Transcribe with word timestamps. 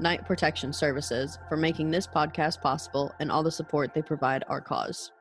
Knight 0.00 0.24
Protection 0.24 0.72
Services, 0.72 1.38
for 1.48 1.56
making 1.56 1.90
this 1.90 2.06
podcast 2.06 2.60
possible 2.60 3.12
and 3.20 3.30
all 3.30 3.42
the 3.42 3.50
support 3.50 3.94
they 3.94 4.02
provide 4.02 4.44
our 4.48 4.60
cause. 4.60 5.12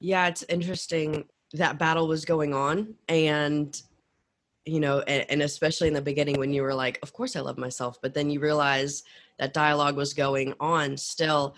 Yeah, 0.00 0.28
it's 0.28 0.44
interesting 0.44 1.24
that 1.54 1.78
battle 1.78 2.08
was 2.08 2.24
going 2.24 2.54
on 2.54 2.94
and 3.08 3.80
you 4.64 4.80
know 4.80 5.00
and, 5.00 5.24
and, 5.30 5.42
especially 5.42 5.88
in 5.88 5.94
the 5.94 6.02
beginning 6.02 6.38
when 6.38 6.52
you 6.52 6.62
were 6.62 6.74
like 6.74 6.98
of 7.02 7.12
course 7.12 7.36
i 7.36 7.40
love 7.40 7.56
myself 7.56 7.98
but 8.02 8.14
then 8.14 8.28
you 8.28 8.40
realize 8.40 9.04
that 9.38 9.54
dialogue 9.54 9.96
was 9.96 10.12
going 10.12 10.52
on 10.58 10.96
still 10.96 11.54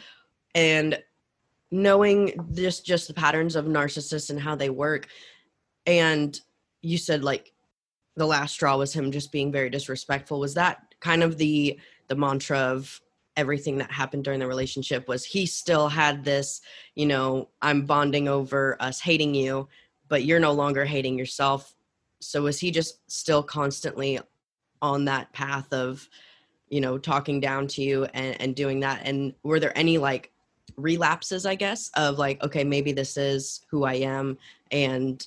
and 0.54 1.02
knowing 1.70 2.32
just 2.52 2.84
just 2.84 3.08
the 3.08 3.14
patterns 3.14 3.56
of 3.56 3.64
narcissists 3.64 4.30
and 4.30 4.38
how 4.38 4.54
they 4.54 4.70
work 4.70 5.08
and 5.86 6.40
you 6.82 6.98
said 6.98 7.24
like 7.24 7.52
the 8.16 8.26
last 8.26 8.52
straw 8.52 8.76
was 8.76 8.92
him 8.92 9.10
just 9.10 9.32
being 9.32 9.50
very 9.50 9.70
disrespectful 9.70 10.38
was 10.38 10.54
that 10.54 10.94
kind 11.00 11.22
of 11.22 11.38
the 11.38 11.78
the 12.08 12.16
mantra 12.16 12.58
of 12.58 13.00
everything 13.36 13.78
that 13.78 13.90
happened 13.90 14.24
during 14.24 14.40
the 14.40 14.46
relationship 14.46 15.06
was 15.06 15.24
he 15.24 15.46
still 15.46 15.88
had 15.88 16.24
this, 16.24 16.60
you 16.96 17.06
know, 17.06 17.48
I'm 17.62 17.86
bonding 17.86 18.26
over 18.26 18.76
us 18.80 19.00
hating 19.00 19.34
you, 19.34 19.68
but 20.08 20.24
you're 20.24 20.40
no 20.40 20.52
longer 20.52 20.84
hating 20.84 21.16
yourself. 21.16 21.74
So 22.20 22.42
was 22.42 22.58
he 22.58 22.72
just 22.72 22.98
still 23.10 23.44
constantly 23.44 24.18
on 24.82 25.04
that 25.04 25.32
path 25.32 25.72
of, 25.72 26.08
you 26.68 26.80
know, 26.80 26.98
talking 26.98 27.38
down 27.38 27.68
to 27.68 27.82
you 27.82 28.06
and, 28.06 28.40
and 28.40 28.56
doing 28.56 28.80
that? 28.80 29.02
And 29.04 29.34
were 29.44 29.60
there 29.60 29.76
any 29.78 29.98
like 29.98 30.32
relapses, 30.76 31.46
I 31.46 31.54
guess, 31.54 31.90
of 31.94 32.18
like, 32.18 32.42
okay, 32.42 32.64
maybe 32.64 32.90
this 32.90 33.16
is 33.16 33.60
who 33.70 33.84
I 33.84 33.94
am 33.94 34.36
and 34.72 35.24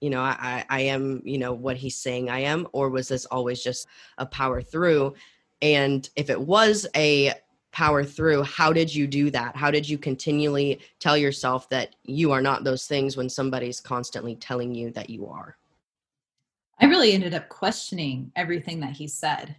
you 0.00 0.08
know 0.08 0.22
I, 0.22 0.64
I 0.68 0.80
am 0.80 1.20
you 1.24 1.38
know 1.38 1.52
what 1.52 1.76
he's 1.76 1.96
saying 1.96 2.30
i 2.30 2.40
am 2.40 2.66
or 2.72 2.88
was 2.88 3.08
this 3.08 3.26
always 3.26 3.62
just 3.62 3.86
a 4.18 4.26
power 4.26 4.62
through 4.62 5.14
and 5.62 6.08
if 6.16 6.30
it 6.30 6.40
was 6.40 6.86
a 6.96 7.32
power 7.72 8.04
through, 8.04 8.42
how 8.42 8.72
did 8.72 8.92
you 8.92 9.06
do 9.06 9.30
that? 9.30 9.56
How 9.56 9.70
did 9.70 9.88
you 9.88 9.98
continually 9.98 10.80
tell 10.98 11.16
yourself 11.16 11.68
that 11.70 11.94
you 12.04 12.32
are 12.32 12.42
not 12.42 12.64
those 12.64 12.86
things 12.86 13.16
when 13.16 13.28
somebody's 13.28 13.80
constantly 13.80 14.34
telling 14.36 14.74
you 14.74 14.90
that 14.90 15.10
you 15.10 15.28
are? 15.28 15.56
I 16.80 16.86
really 16.86 17.12
ended 17.12 17.34
up 17.34 17.48
questioning 17.48 18.32
everything 18.36 18.80
that 18.80 18.92
he 18.92 19.06
said. 19.06 19.56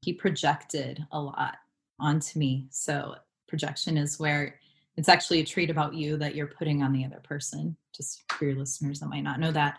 He 0.00 0.12
projected 0.12 1.06
a 1.12 1.20
lot 1.20 1.56
onto 2.00 2.38
me. 2.38 2.66
So, 2.70 3.14
projection 3.46 3.96
is 3.96 4.18
where 4.18 4.58
it's 4.96 5.08
actually 5.08 5.40
a 5.40 5.44
trait 5.44 5.70
about 5.70 5.94
you 5.94 6.16
that 6.16 6.34
you're 6.34 6.46
putting 6.46 6.82
on 6.82 6.92
the 6.92 7.04
other 7.04 7.20
person, 7.22 7.76
just 7.94 8.24
for 8.32 8.46
your 8.46 8.56
listeners 8.56 9.00
that 9.00 9.08
might 9.08 9.22
not 9.22 9.40
know 9.40 9.52
that 9.52 9.78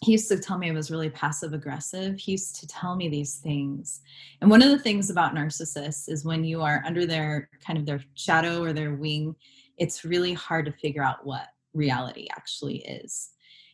he 0.00 0.12
used 0.12 0.28
to 0.28 0.38
tell 0.38 0.58
me 0.58 0.70
I 0.70 0.74
was 0.74 0.90
really 0.90 1.10
passive 1.10 1.52
aggressive. 1.52 2.18
He 2.18 2.32
used 2.32 2.56
to 2.60 2.66
tell 2.66 2.94
me 2.94 3.08
these 3.08 3.36
things. 3.36 4.00
And 4.40 4.50
one 4.50 4.62
of 4.62 4.70
the 4.70 4.78
things 4.78 5.10
about 5.10 5.34
narcissists 5.34 6.08
is 6.08 6.24
when 6.24 6.44
you 6.44 6.62
are 6.62 6.82
under 6.86 7.04
their 7.04 7.50
kind 7.64 7.78
of 7.78 7.84
their 7.84 8.02
shadow 8.14 8.62
or 8.62 8.72
their 8.72 8.94
wing, 8.94 9.34
it's 9.76 10.04
really 10.04 10.32
hard 10.34 10.66
to 10.66 10.72
figure 10.72 11.02
out 11.02 11.26
what 11.26 11.48
reality 11.74 12.28
actually 12.36 12.78
is. 12.78 13.30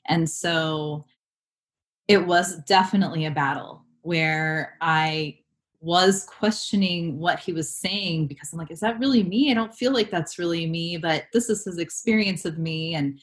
And 0.06 0.28
so 0.28 1.04
it 2.08 2.24
was 2.26 2.58
definitely 2.66 3.26
a 3.26 3.30
battle 3.30 3.84
where 4.02 4.76
I 4.80 5.38
was 5.80 6.24
questioning 6.24 7.18
what 7.18 7.38
he 7.38 7.52
was 7.52 7.70
saying 7.70 8.26
because 8.26 8.52
I'm 8.52 8.58
like, 8.58 8.70
is 8.70 8.80
that 8.80 8.98
really 8.98 9.22
me? 9.22 9.50
I 9.50 9.54
don't 9.54 9.74
feel 9.74 9.92
like 9.92 10.10
that's 10.10 10.38
really 10.38 10.66
me, 10.66 10.96
but 10.96 11.24
this 11.34 11.50
is 11.50 11.64
his 11.64 11.78
experience 11.78 12.46
of 12.46 12.58
me. 12.58 12.94
And 12.94 13.20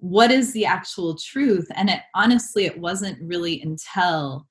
what 0.00 0.30
is 0.30 0.52
the 0.52 0.66
actual 0.66 1.14
truth? 1.14 1.68
And 1.74 1.90
it 1.90 2.00
honestly 2.14 2.64
it 2.64 2.78
wasn't 2.78 3.18
really 3.22 3.60
until 3.62 4.46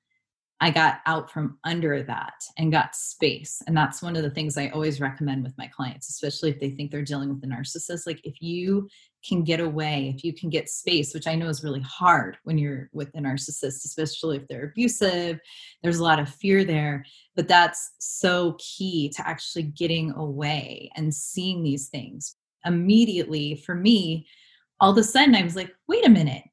i 0.62 0.70
got 0.70 0.98
out 1.06 1.30
from 1.30 1.58
under 1.64 2.02
that 2.02 2.34
and 2.58 2.70
got 2.70 2.94
space. 2.94 3.62
And 3.66 3.74
that's 3.76 4.02
one 4.02 4.14
of 4.14 4.22
the 4.22 4.30
things 4.30 4.58
i 4.58 4.68
always 4.68 5.00
recommend 5.00 5.42
with 5.42 5.56
my 5.56 5.66
clients 5.68 6.08
especially 6.08 6.50
if 6.50 6.60
they 6.60 6.70
think 6.70 6.90
they're 6.90 7.02
dealing 7.02 7.30
with 7.30 7.42
a 7.42 7.46
narcissist 7.46 8.06
like 8.06 8.20
if 8.24 8.40
you 8.40 8.88
can 9.26 9.42
get 9.42 9.60
away 9.60 10.12
if 10.14 10.22
you 10.22 10.32
can 10.34 10.50
get 10.50 10.68
space 10.68 11.14
which 11.14 11.26
i 11.26 11.34
know 11.34 11.48
is 11.48 11.64
really 11.64 11.80
hard 11.80 12.36
when 12.44 12.58
you're 12.58 12.88
with 12.92 13.08
a 13.14 13.18
narcissist 13.18 13.84
especially 13.84 14.36
if 14.36 14.46
they're 14.48 14.66
abusive 14.66 15.40
there's 15.82 15.98
a 15.98 16.04
lot 16.04 16.18
of 16.18 16.28
fear 16.28 16.64
there. 16.64 17.04
But 17.36 17.48
that's 17.48 17.92
so 17.98 18.56
key 18.58 19.10
to 19.16 19.26
actually 19.26 19.64
getting 19.64 20.12
away 20.12 20.90
and 20.96 21.14
seeing 21.14 21.62
these 21.62 21.88
things. 21.88 22.36
Immediately 22.64 23.62
for 23.64 23.74
me 23.74 24.26
all 24.80 24.92
of 24.92 24.98
a 24.98 25.04
sudden 25.04 25.34
I 25.34 25.42
was 25.42 25.56
like, 25.56 25.74
wait 25.88 26.06
a 26.06 26.10
minute, 26.10 26.44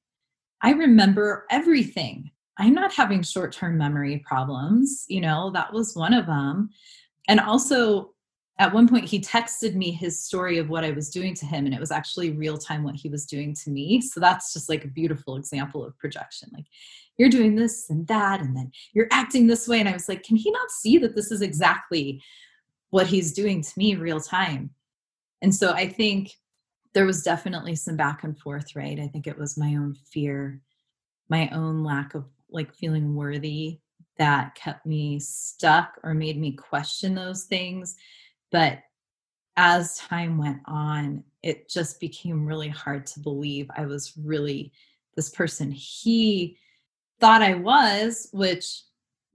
I 0.61 0.71
remember 0.71 1.45
everything. 1.49 2.31
I'm 2.57 2.73
not 2.73 2.93
having 2.93 3.21
short 3.21 3.51
term 3.51 3.77
memory 3.77 4.23
problems. 4.25 5.05
You 5.07 5.21
know, 5.21 5.51
that 5.51 5.71
was 5.71 5.95
one 5.95 6.13
of 6.13 6.25
them. 6.25 6.69
And 7.27 7.39
also, 7.39 8.13
at 8.59 8.73
one 8.73 8.87
point, 8.87 9.05
he 9.05 9.19
texted 9.19 9.75
me 9.75 9.91
his 9.91 10.23
story 10.23 10.57
of 10.57 10.69
what 10.69 10.83
I 10.83 10.89
was 10.89 11.11
doing 11.11 11.35
to 11.35 11.45
him, 11.45 11.65
and 11.65 11.75
it 11.75 11.79
was 11.79 11.91
actually 11.91 12.31
real 12.31 12.57
time 12.57 12.83
what 12.83 12.95
he 12.95 13.07
was 13.07 13.27
doing 13.27 13.53
to 13.63 13.69
me. 13.69 14.01
So 14.01 14.19
that's 14.19 14.51
just 14.51 14.67
like 14.67 14.83
a 14.83 14.89
beautiful 14.89 15.35
example 15.35 15.85
of 15.85 15.97
projection. 15.99 16.49
Like, 16.51 16.65
you're 17.17 17.29
doing 17.29 17.55
this 17.55 17.89
and 17.89 18.07
that, 18.07 18.41
and 18.41 18.55
then 18.55 18.71
you're 18.93 19.07
acting 19.11 19.45
this 19.45 19.67
way. 19.67 19.79
And 19.79 19.87
I 19.87 19.93
was 19.93 20.09
like, 20.09 20.23
can 20.23 20.37
he 20.37 20.49
not 20.49 20.71
see 20.71 20.97
that 20.97 21.15
this 21.15 21.31
is 21.31 21.41
exactly 21.41 22.21
what 22.89 23.05
he's 23.05 23.33
doing 23.33 23.61
to 23.61 23.71
me 23.77 23.95
real 23.95 24.19
time? 24.19 24.71
And 25.43 25.53
so 25.53 25.73
I 25.73 25.87
think 25.87 26.31
there 26.97 27.05
was 27.05 27.21
definitely 27.21 27.75
some 27.75 27.95
back 27.95 28.23
and 28.23 28.39
forth, 28.39 28.75
right? 28.75 28.99
I 28.99 29.07
think 29.07 29.27
it 29.27 29.37
was 29.37 29.55
my 29.55 29.75
own 29.75 29.93
fear, 29.93 30.59
my 31.29 31.47
own 31.49 31.83
lack 31.83 32.15
of 32.15 32.25
like 32.49 32.73
feeling 32.73 33.13
worthy 33.13 33.77
that 34.17 34.55
kept 34.55 34.83
me 34.83 35.19
stuck 35.19 35.99
or 36.01 36.15
made 36.15 36.39
me 36.39 36.53
question 36.53 37.13
those 37.13 37.43
things. 37.43 37.97
But 38.51 38.79
as 39.57 39.99
time 39.99 40.39
went 40.39 40.57
on, 40.65 41.23
it 41.43 41.69
just 41.69 41.99
became 41.99 42.47
really 42.47 42.67
hard 42.67 43.05
to 43.05 43.19
believe 43.19 43.69
I 43.77 43.85
was 43.85 44.13
really 44.17 44.71
this 45.15 45.29
person 45.29 45.69
he 45.69 46.57
thought 47.19 47.43
I 47.43 47.53
was, 47.53 48.27
which 48.33 48.81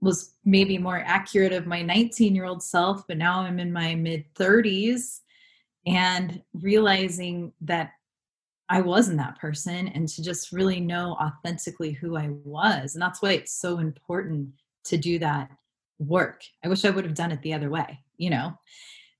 was 0.01 0.33
maybe 0.43 0.77
more 0.77 1.01
accurate 1.05 1.53
of 1.53 1.65
my 1.65 1.81
19 1.81 2.35
year 2.35 2.43
old 2.43 2.61
self, 2.61 3.07
but 3.07 3.17
now 3.17 3.39
I'm 3.39 3.57
in 3.57 3.71
my 3.71 3.95
mid 3.95 4.25
30s 4.33 5.21
and 5.85 6.41
realizing 6.53 7.51
that 7.61 7.91
I 8.69 8.81
wasn't 8.81 9.17
that 9.17 9.39
person 9.39 9.89
and 9.89 10.07
to 10.09 10.23
just 10.23 10.51
really 10.51 10.79
know 10.79 11.17
authentically 11.21 11.91
who 11.91 12.15
I 12.15 12.29
was. 12.43 12.95
And 12.95 13.01
that's 13.01 13.21
why 13.21 13.33
it's 13.33 13.59
so 13.59 13.79
important 13.79 14.49
to 14.85 14.97
do 14.97 15.19
that 15.19 15.51
work. 15.99 16.43
I 16.63 16.69
wish 16.69 16.85
I 16.85 16.89
would 16.89 17.05
have 17.05 17.13
done 17.13 17.31
it 17.31 17.41
the 17.41 17.53
other 17.53 17.69
way, 17.69 17.99
you 18.17 18.29
know? 18.29 18.53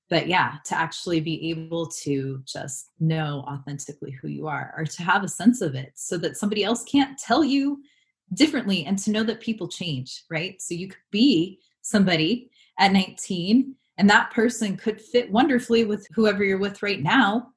But 0.10 0.28
yeah, 0.28 0.56
to 0.66 0.78
actually 0.78 1.20
be 1.20 1.50
able 1.50 1.88
to 2.04 2.42
just 2.46 2.92
know 3.00 3.44
authentically 3.48 4.12
who 4.12 4.28
you 4.28 4.48
are 4.48 4.74
or 4.78 4.86
to 4.86 5.04
have 5.04 5.24
a 5.24 5.30
sense 5.30 5.62
of 5.62 5.76
it 5.76 5.92
so 5.96 6.18
that 6.18 6.38
somebody 6.38 6.64
else 6.64 6.84
can't 6.84 7.18
tell 7.18 7.44
you 7.44 7.82
differently 8.34 8.86
and 8.86 8.98
to 9.00 9.12
know 9.12 9.24
that 9.24 9.40
people 9.40 9.68
change, 9.68 10.24
right? 10.30 10.62
So 10.62 10.74
you 10.74 10.88
could 10.88 10.98
be 11.12 11.60
somebody 11.82 12.50
at 12.80 12.92
19 12.92 13.76
and 13.98 14.10
that 14.10 14.32
person 14.32 14.76
could 14.76 15.00
fit 15.00 15.32
wonderfully 15.32 15.86
with 15.86 16.08
whoever 16.14 16.44
you're 16.44 16.58
with 16.58 16.82
right 16.82 17.02
now 17.02 17.54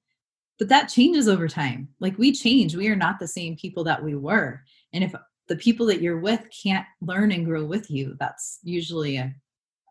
but 0.58 0.68
that 0.68 0.88
changes 0.88 1.28
over 1.28 1.48
time. 1.48 1.88
Like 2.00 2.18
we 2.18 2.32
change. 2.32 2.74
We 2.74 2.88
are 2.88 2.96
not 2.96 3.18
the 3.18 3.28
same 3.28 3.56
people 3.56 3.84
that 3.84 4.02
we 4.02 4.14
were. 4.14 4.62
And 4.92 5.04
if 5.04 5.14
the 5.48 5.56
people 5.56 5.86
that 5.86 6.00
you're 6.00 6.20
with 6.20 6.48
can't 6.50 6.86
learn 7.00 7.30
and 7.30 7.44
grow 7.44 7.64
with 7.64 7.90
you 7.90 8.16
that's 8.18 8.58
usually 8.62 9.16
a, 9.16 9.34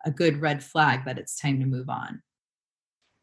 a 0.06 0.12
good 0.12 0.42
red 0.42 0.64
flag 0.64 1.06
that 1.06 1.18
it's 1.18 1.40
time 1.40 1.60
to 1.60 1.66
move 1.66 1.90
on. 1.90 2.22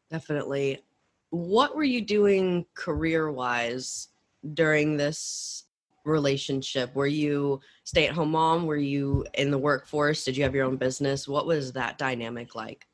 Definitely. 0.09 0.83
What 1.29 1.75
were 1.75 1.83
you 1.83 2.01
doing 2.01 2.65
career 2.75 3.31
wise 3.31 4.09
during 4.53 4.97
this 4.97 5.65
relationship? 6.05 6.93
Were 6.95 7.07
you 7.07 7.59
stay 7.83 8.07
at 8.07 8.13
home 8.13 8.31
mom? 8.31 8.65
Were 8.65 8.77
you 8.77 9.25
in 9.35 9.51
the 9.51 9.57
workforce? 9.57 10.23
Did 10.23 10.37
you 10.37 10.43
have 10.43 10.55
your 10.55 10.65
own 10.65 10.77
business? 10.77 11.27
What 11.27 11.47
was 11.47 11.71
that 11.73 11.97
dynamic 11.97 12.55
like 12.55 12.87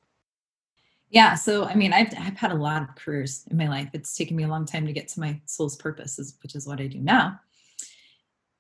yeah. 1.09 1.35
So, 1.35 1.65
I 1.65 1.75
mean, 1.75 1.94
I've, 1.94 2.13
I've 2.19 2.38
had 2.38 2.51
a 2.51 2.56
lot 2.56 2.83
of 2.83 2.95
careers 2.95 3.45
in 3.50 3.57
my 3.57 3.67
life. 3.67 3.89
It's 3.94 4.15
taken 4.15 4.35
me 4.38 4.44
a 4.44 4.47
long 4.47 4.65
time 4.65 4.85
to 4.85 4.94
get 4.94 5.07
to 5.09 5.19
my 5.19 5.39
soul's 5.45 5.75
purpose, 5.75 6.19
which 6.44 6.56
is 6.56 6.67
what 6.67 6.79
I 6.79 6.88
do 6.88 7.00
now. 7.00 7.39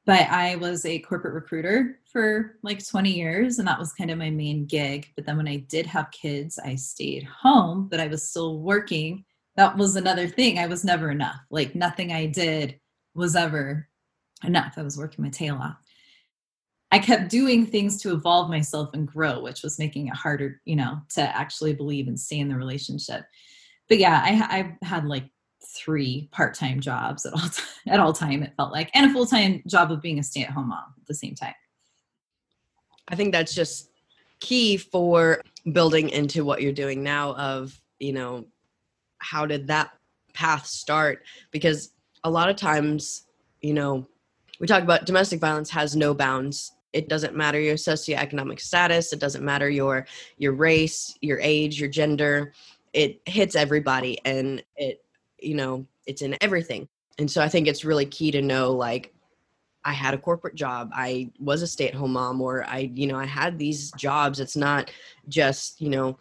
but 0.05 0.27
I 0.29 0.55
was 0.55 0.85
a 0.85 0.99
corporate 0.99 1.33
recruiter 1.35 1.99
for 2.11 2.57
like 2.63 2.85
20 2.85 3.11
years, 3.11 3.59
and 3.59 3.67
that 3.67 3.77
was 3.77 3.93
kind 3.93 4.09
of 4.09 4.17
my 4.17 4.29
main 4.31 4.65
gig. 4.65 5.07
But 5.15 5.25
then 5.25 5.37
when 5.37 5.47
I 5.47 5.57
did 5.57 5.85
have 5.85 6.09
kids, 6.11 6.57
I 6.57 6.75
stayed 6.75 7.23
home, 7.23 7.87
but 7.89 7.99
I 7.99 8.07
was 8.07 8.27
still 8.27 8.59
working. 8.59 9.25
That 9.55 9.77
was 9.77 9.95
another 9.95 10.27
thing. 10.27 10.57
I 10.57 10.67
was 10.67 10.83
never 10.83 11.11
enough. 11.11 11.39
Like 11.51 11.75
nothing 11.75 12.11
I 12.11 12.25
did 12.25 12.79
was 13.13 13.35
ever 13.35 13.87
enough. 14.43 14.75
I 14.77 14.83
was 14.83 14.97
working 14.97 15.23
my 15.23 15.29
tail 15.29 15.55
off. 15.55 15.77
I 16.91 16.99
kept 16.99 17.29
doing 17.29 17.65
things 17.65 18.01
to 18.01 18.13
evolve 18.13 18.49
myself 18.49 18.89
and 18.93 19.07
grow, 19.07 19.41
which 19.41 19.61
was 19.61 19.77
making 19.77 20.07
it 20.07 20.15
harder, 20.15 20.59
you 20.65 20.75
know, 20.75 20.99
to 21.09 21.21
actually 21.21 21.73
believe 21.73 22.07
and 22.07 22.19
stay 22.19 22.39
in 22.39 22.49
the 22.49 22.55
relationship. 22.55 23.25
But 23.87 23.99
yeah, 23.99 24.21
I, 24.23 24.77
I 24.81 24.85
had 24.85 25.05
like 25.05 25.25
three 25.75 26.29
part-time 26.31 26.79
jobs 26.79 27.25
at 27.25 27.33
all 27.33 27.49
at 27.87 27.99
all 27.99 28.13
time 28.13 28.41
it 28.41 28.53
felt 28.55 28.71
like 28.71 28.89
and 28.93 29.09
a 29.09 29.13
full-time 29.13 29.61
job 29.67 29.91
of 29.91 30.01
being 30.01 30.17
a 30.17 30.23
stay-at-home 30.23 30.69
mom 30.69 30.93
at 30.99 31.05
the 31.05 31.13
same 31.13 31.35
time. 31.35 31.53
I 33.07 33.15
think 33.15 33.31
that's 33.33 33.53
just 33.53 33.91
key 34.39 34.77
for 34.77 35.41
building 35.73 36.09
into 36.09 36.45
what 36.45 36.61
you're 36.61 36.71
doing 36.71 37.03
now 37.03 37.35
of 37.35 37.79
you 37.99 38.13
know 38.13 38.45
how 39.19 39.45
did 39.45 39.67
that 39.67 39.91
path 40.33 40.65
start? 40.65 41.23
Because 41.51 41.91
a 42.23 42.29
lot 42.29 42.49
of 42.49 42.55
times 42.55 43.25
you 43.61 43.73
know 43.73 44.07
we 44.59 44.67
talk 44.67 44.83
about 44.83 45.05
domestic 45.05 45.39
violence 45.39 45.69
has 45.69 45.95
no 45.95 46.13
bounds 46.13 46.73
it 46.93 47.07
doesn't 47.07 47.35
matter 47.35 47.59
your 47.59 47.75
socioeconomic 47.75 48.59
status 48.59 49.13
it 49.13 49.19
doesn't 49.19 49.45
matter 49.45 49.69
your 49.69 50.05
your 50.37 50.53
race 50.53 51.17
your 51.21 51.39
age 51.41 51.79
your 51.79 51.89
gender 51.89 52.53
it 52.93 53.21
hits 53.25 53.55
everybody 53.55 54.19
and 54.25 54.63
it 54.75 55.03
you 55.39 55.55
know 55.55 55.85
it's 56.05 56.21
in 56.21 56.35
everything. 56.41 56.87
And 57.19 57.29
so 57.29 57.41
i 57.41 57.49
think 57.49 57.67
it's 57.67 57.85
really 57.85 58.05
key 58.05 58.31
to 58.31 58.41
know 58.41 58.71
like 58.71 59.13
i 59.85 59.93
had 59.93 60.13
a 60.13 60.17
corporate 60.17 60.55
job 60.55 60.89
i 60.93 61.29
was 61.39 61.61
a 61.61 61.67
stay-at-home 61.67 62.13
mom 62.13 62.41
or 62.41 62.65
i 62.65 62.91
you 62.93 63.07
know 63.07 63.17
i 63.17 63.25
had 63.25 63.57
these 63.57 63.91
jobs. 63.91 64.39
It's 64.39 64.55
not 64.55 64.91
just 65.27 65.81
you 65.81 65.89
know 65.89 66.17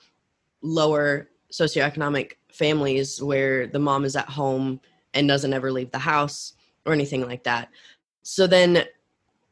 lower 0.62 1.30
socioeconomic 1.52 2.32
families 2.52 3.22
where 3.22 3.66
the 3.66 3.78
mom 3.78 4.04
is 4.04 4.16
at 4.16 4.28
home 4.28 4.80
and 5.14 5.28
doesn't 5.28 5.52
ever 5.52 5.72
leave 5.72 5.90
the 5.90 5.98
house 5.98 6.54
or 6.84 6.92
anything 6.92 7.26
like 7.26 7.44
that. 7.44 7.70
So 8.22 8.46
then 8.46 8.84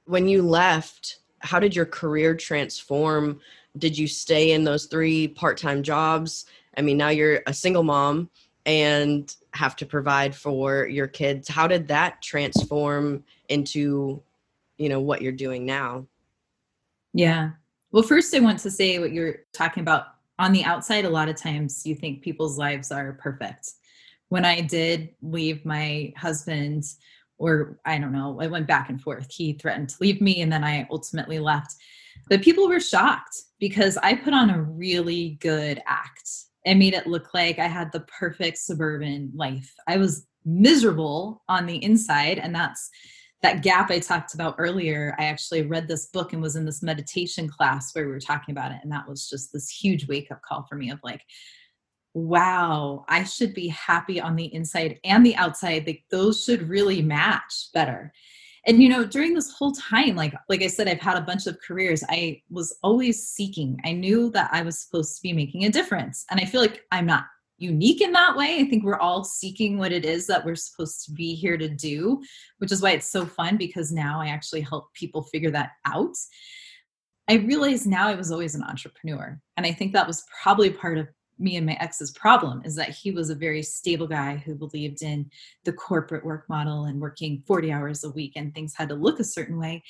when 0.07 0.29
you 0.29 0.43
left 0.43 1.19
how 1.41 1.61
did 1.61 1.77
your 1.77 1.87
career 1.87 2.35
transform? 2.35 3.41
Did 3.79 3.97
you 3.97 4.09
stay 4.09 4.53
in 4.53 4.65
those 4.65 4.87
three 4.87 5.29
part-time 5.29 5.83
jobs? 5.83 6.47
I 6.77 6.83
mean 6.83 6.97
now 6.97 7.09
you're 7.09 7.43
a 7.47 7.55
single 7.55 7.83
mom 7.83 8.31
and 8.65 9.35
have 9.53 9.77
to 9.77 9.87
provide 9.87 10.35
for 10.35 10.87
your 10.89 11.07
kids. 11.07 11.49
How 11.49 11.67
did 11.67 11.89
that 11.89 12.21
transform 12.23 13.25
into 13.49 14.23
you 14.79 14.89
know 14.89 15.01
what 15.01 15.23
you're 15.23 15.33
doing 15.33 15.65
now? 15.65 16.07
Yeah. 17.13 17.51
Well 17.93 18.03
first 18.03 18.35
i 18.35 18.41
want 18.41 18.59
to 18.61 18.71
say 18.71 18.99
what 18.99 19.13
you're 19.13 19.41
talking 19.53 19.83
about. 19.83 20.07
On 20.39 20.53
the 20.53 20.65
outside 20.65 21.05
a 21.05 21.11
lot 21.11 21.29
of 21.29 21.37
times 21.37 21.87
you 21.87 21.95
think 21.95 22.23
people's 22.23 22.59
lives 22.59 22.91
are 22.91 23.13
perfect. 23.15 23.73
When 24.29 24.45
i 24.45 24.61
did 24.61 25.11
leave 25.23 25.65
my 25.65 26.13
husband 26.17 26.85
or 27.39 27.79
i 27.85 27.99
don't 27.99 28.13
know 28.13 28.41
i 28.41 28.47
went 28.47 28.67
back 28.67 28.89
and 28.89 29.01
forth 29.01 29.27
he 29.31 29.53
threatened 29.55 29.89
to 29.89 29.97
leave 30.01 30.21
me 30.21 30.43
and 30.43 30.53
then 30.53 30.65
i 30.65 30.87
ultimately 30.91 31.39
left 31.39 31.75
but 32.29 32.43
people 32.43 32.69
were 32.69 32.81
shocked 32.81 33.43
because 33.61 33.97
i 33.99 34.15
put 34.15 34.33
on 34.35 34.51
a 34.51 34.63
really 34.63 35.39
good 35.41 35.83
act 35.87 36.47
it 36.67 36.75
made 36.75 36.95
it 36.95 37.07
look 37.07 37.33
like 37.33 37.59
I 37.61 37.69
had 37.69 37.93
the 37.93 38.01
perfect 38.01 38.59
suburban 38.59 39.31
life. 39.35 39.73
I 39.87 39.97
was 39.97 40.27
miserable 40.45 41.43
on 41.49 41.65
the 41.65 41.83
inside, 41.83 42.39
and 42.39 42.53
that's 42.53 42.91
that 43.43 43.63
gap 43.63 43.91
I 43.91 44.01
talked 44.01 44.35
about 44.35 44.57
earlier. 44.59 45.15
I 45.17 45.27
actually 45.27 45.63
read 45.63 45.87
this 45.87 46.07
book 46.07 46.33
and 46.33 46.43
was 46.43 46.57
in 46.57 46.65
this 46.65 46.83
meditation 46.83 47.49
class 47.49 47.95
where 47.95 48.05
we 48.05 48.11
were 48.11 48.19
talking 48.19 48.53
about 48.53 48.73
it, 48.73 48.79
and 48.83 48.91
that 48.91 49.09
was 49.09 49.31
just 49.31 49.53
this 49.53 49.71
huge 49.71 50.09
wake 50.09 50.33
up 50.33 50.43
call 50.43 50.67
for 50.69 50.75
me 50.75 50.91
of 50.91 50.99
like, 51.05 51.23
wow, 52.17 53.05
I 53.11 53.25
should 53.25 53.53
be 53.53 53.69
happy 53.69 54.19
on 54.19 54.37
the 54.37 54.53
inside 54.55 54.99
and 55.05 55.25
the 55.25 55.37
outside. 55.37 55.87
Like 55.87 56.03
those 56.11 56.43
should 56.43 56.67
really 56.67 57.03
match 57.03 57.69
better. 57.75 58.11
And 58.67 58.83
you 58.83 58.89
know 58.89 59.05
during 59.05 59.35
this 59.35 59.53
whole 59.53 59.71
time 59.71 60.17
like 60.17 60.35
like 60.49 60.61
i 60.61 60.67
said 60.67 60.89
i've 60.89 60.99
had 60.99 61.17
a 61.17 61.21
bunch 61.21 61.47
of 61.47 61.57
careers 61.65 62.03
i 62.09 62.43
was 62.51 62.77
always 62.83 63.29
seeking. 63.29 63.79
I 63.85 63.93
knew 63.93 64.29
that 64.31 64.51
i 64.53 64.63
was 64.63 64.81
supposed 64.81 65.15
to 65.15 65.23
be 65.23 65.33
making 65.33 65.67
a 65.67 65.71
difference 65.71 66.25
and 66.31 66.41
i 66.41 66.45
feel 66.45 66.63
like 66.63 66.83
i'm 66.91 67.07
not 67.07 67.27
unique 67.59 68.03
in 68.03 68.13
that 68.13 68.37
way. 68.37 68.59
I 68.59 68.65
think 68.69 68.85
we're 68.85 68.99
all 68.99 69.25
seeking 69.25 69.79
what 69.79 69.93
it 69.93 70.05
is 70.05 70.27
that 70.27 70.45
we're 70.45 70.57
supposed 70.57 71.05
to 71.05 71.13
be 71.13 71.35
here 71.35 71.57
to 71.57 71.69
do 71.69 72.21
which 72.59 72.73
is 72.73 72.83
why 72.83 72.91
it's 72.91 73.13
so 73.13 73.25
fun 73.25 73.57
because 73.57 73.93
now 73.93 74.21
i 74.21 74.29
actually 74.29 74.63
help 74.63 74.93
people 74.95 75.23
figure 75.23 75.53
that 75.53 75.71
out. 75.85 76.17
I 77.29 77.35
realize 77.35 77.87
now 77.87 78.09
i 78.09 78.17
was 78.17 78.33
always 78.33 78.57
an 78.57 78.65
entrepreneur 78.65 79.39
and 79.57 79.65
i 79.65 79.71
think 79.71 79.93
that 79.93 80.09
was 80.09 80.25
probably 80.43 80.71
part 80.71 80.99
of 80.99 81.07
me 81.39 81.57
and 81.57 81.67
my 81.67 81.77
ex's 81.81 82.11
problem 82.13 82.63
is 82.65 82.75
that 82.75 82.91
he 82.91 83.11
was 83.11 83.31
a 83.31 83.35
very 83.35 83.63
stable 83.63 84.07
guy 84.07 84.37
who 84.37 84.55
believed 84.55 85.03
in 85.03 85.31
the 85.65 85.73
corporate 85.73 86.25
work 86.25 86.49
model 86.49 86.85
and 86.85 87.01
working 87.01 87.43
40 87.47 87.73
hours 87.73 88.05
a 88.05 88.11
week 88.11 88.33
and 88.37 88.55
things 88.55 88.75
had 88.75 88.89
to 88.89 88.95
look 88.95 89.21
a 89.21 89.25
certain 89.25 89.59
way. 89.59 89.83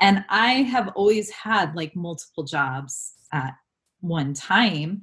And 0.00 0.24
i 0.28 0.62
have 0.62 0.88
always 0.94 1.30
had 1.30 1.74
like 1.74 1.94
multiple 1.94 2.44
jobs 2.44 3.14
at 3.32 3.54
one 4.00 4.34
time. 4.34 5.02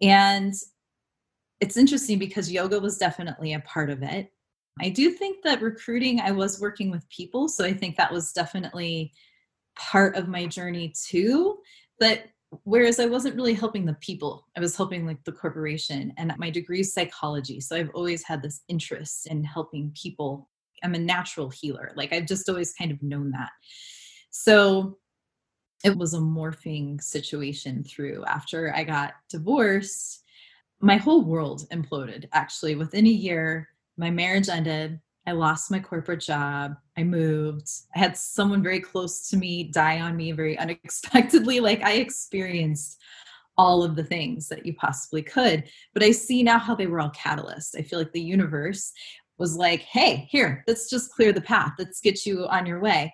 And 0.00 0.54
it's 1.60 1.76
interesting 1.76 2.18
because 2.18 2.52
yoga 2.52 2.78
was 2.78 2.98
definitely 2.98 3.52
a 3.54 3.60
part 3.60 3.90
of 3.90 4.02
it. 4.02 4.32
I 4.80 4.90
do 4.90 5.10
think 5.10 5.42
that 5.42 5.60
recruiting 5.60 6.20
i 6.20 6.30
was 6.30 6.60
working 6.60 6.88
with 6.88 7.08
people 7.08 7.48
so 7.48 7.64
i 7.64 7.72
think 7.72 7.96
that 7.96 8.12
was 8.12 8.32
definitely 8.32 9.12
part 9.78 10.16
of 10.16 10.28
my 10.28 10.46
journey 10.46 10.92
too. 11.08 11.58
But 11.98 12.24
whereas 12.64 12.98
i 12.98 13.06
wasn't 13.06 13.34
really 13.34 13.54
helping 13.54 13.84
the 13.84 13.94
people 13.94 14.46
i 14.56 14.60
was 14.60 14.76
helping 14.76 15.06
like 15.06 15.22
the 15.24 15.32
corporation 15.32 16.12
and 16.16 16.32
my 16.38 16.50
degree 16.50 16.80
is 16.80 16.94
psychology 16.94 17.60
so 17.60 17.76
i've 17.76 17.90
always 17.94 18.24
had 18.24 18.42
this 18.42 18.62
interest 18.68 19.26
in 19.26 19.44
helping 19.44 19.92
people. 20.00 20.48
I'm 20.82 20.94
a 20.94 20.98
natural 20.98 21.50
healer 21.50 21.92
like 21.96 22.12
i've 22.12 22.26
just 22.26 22.48
always 22.48 22.72
kind 22.72 22.90
of 22.90 23.02
known 23.02 23.30
that. 23.32 23.50
So 24.30 24.98
it 25.84 25.96
was 25.96 26.14
a 26.14 26.18
morphing 26.18 27.02
situation 27.02 27.84
through 27.84 28.24
after 28.26 28.74
i 28.74 28.84
got 28.84 29.14
divorced. 29.28 30.22
My 30.80 30.96
whole 30.96 31.24
world 31.24 31.66
imploded 31.72 32.26
actually. 32.32 32.76
Within 32.76 33.06
a 33.06 33.10
year 33.10 33.68
my 33.96 34.10
marriage 34.10 34.48
ended 34.48 35.00
I 35.28 35.32
lost 35.32 35.70
my 35.70 35.78
corporate 35.78 36.20
job. 36.20 36.74
I 36.96 37.04
moved. 37.04 37.68
I 37.94 37.98
had 37.98 38.16
someone 38.16 38.62
very 38.62 38.80
close 38.80 39.28
to 39.28 39.36
me 39.36 39.64
die 39.64 40.00
on 40.00 40.16
me 40.16 40.32
very 40.32 40.58
unexpectedly. 40.58 41.60
Like 41.68 41.82
I 41.82 41.94
experienced 41.94 42.98
all 43.58 43.82
of 43.82 43.94
the 43.94 44.04
things 44.04 44.48
that 44.48 44.64
you 44.64 44.72
possibly 44.72 45.22
could. 45.22 45.64
But 45.92 46.02
I 46.02 46.12
see 46.12 46.42
now 46.42 46.58
how 46.58 46.74
they 46.74 46.86
were 46.86 47.00
all 47.00 47.10
catalysts. 47.10 47.76
I 47.76 47.82
feel 47.82 47.98
like 47.98 48.12
the 48.12 48.20
universe 48.22 48.92
was 49.36 49.56
like, 49.56 49.80
hey, 49.80 50.26
here, 50.30 50.64
let's 50.66 50.88
just 50.88 51.12
clear 51.12 51.32
the 51.32 51.42
path. 51.42 51.72
Let's 51.78 52.00
get 52.00 52.24
you 52.24 52.46
on 52.46 52.64
your 52.64 52.80
way. 52.80 53.12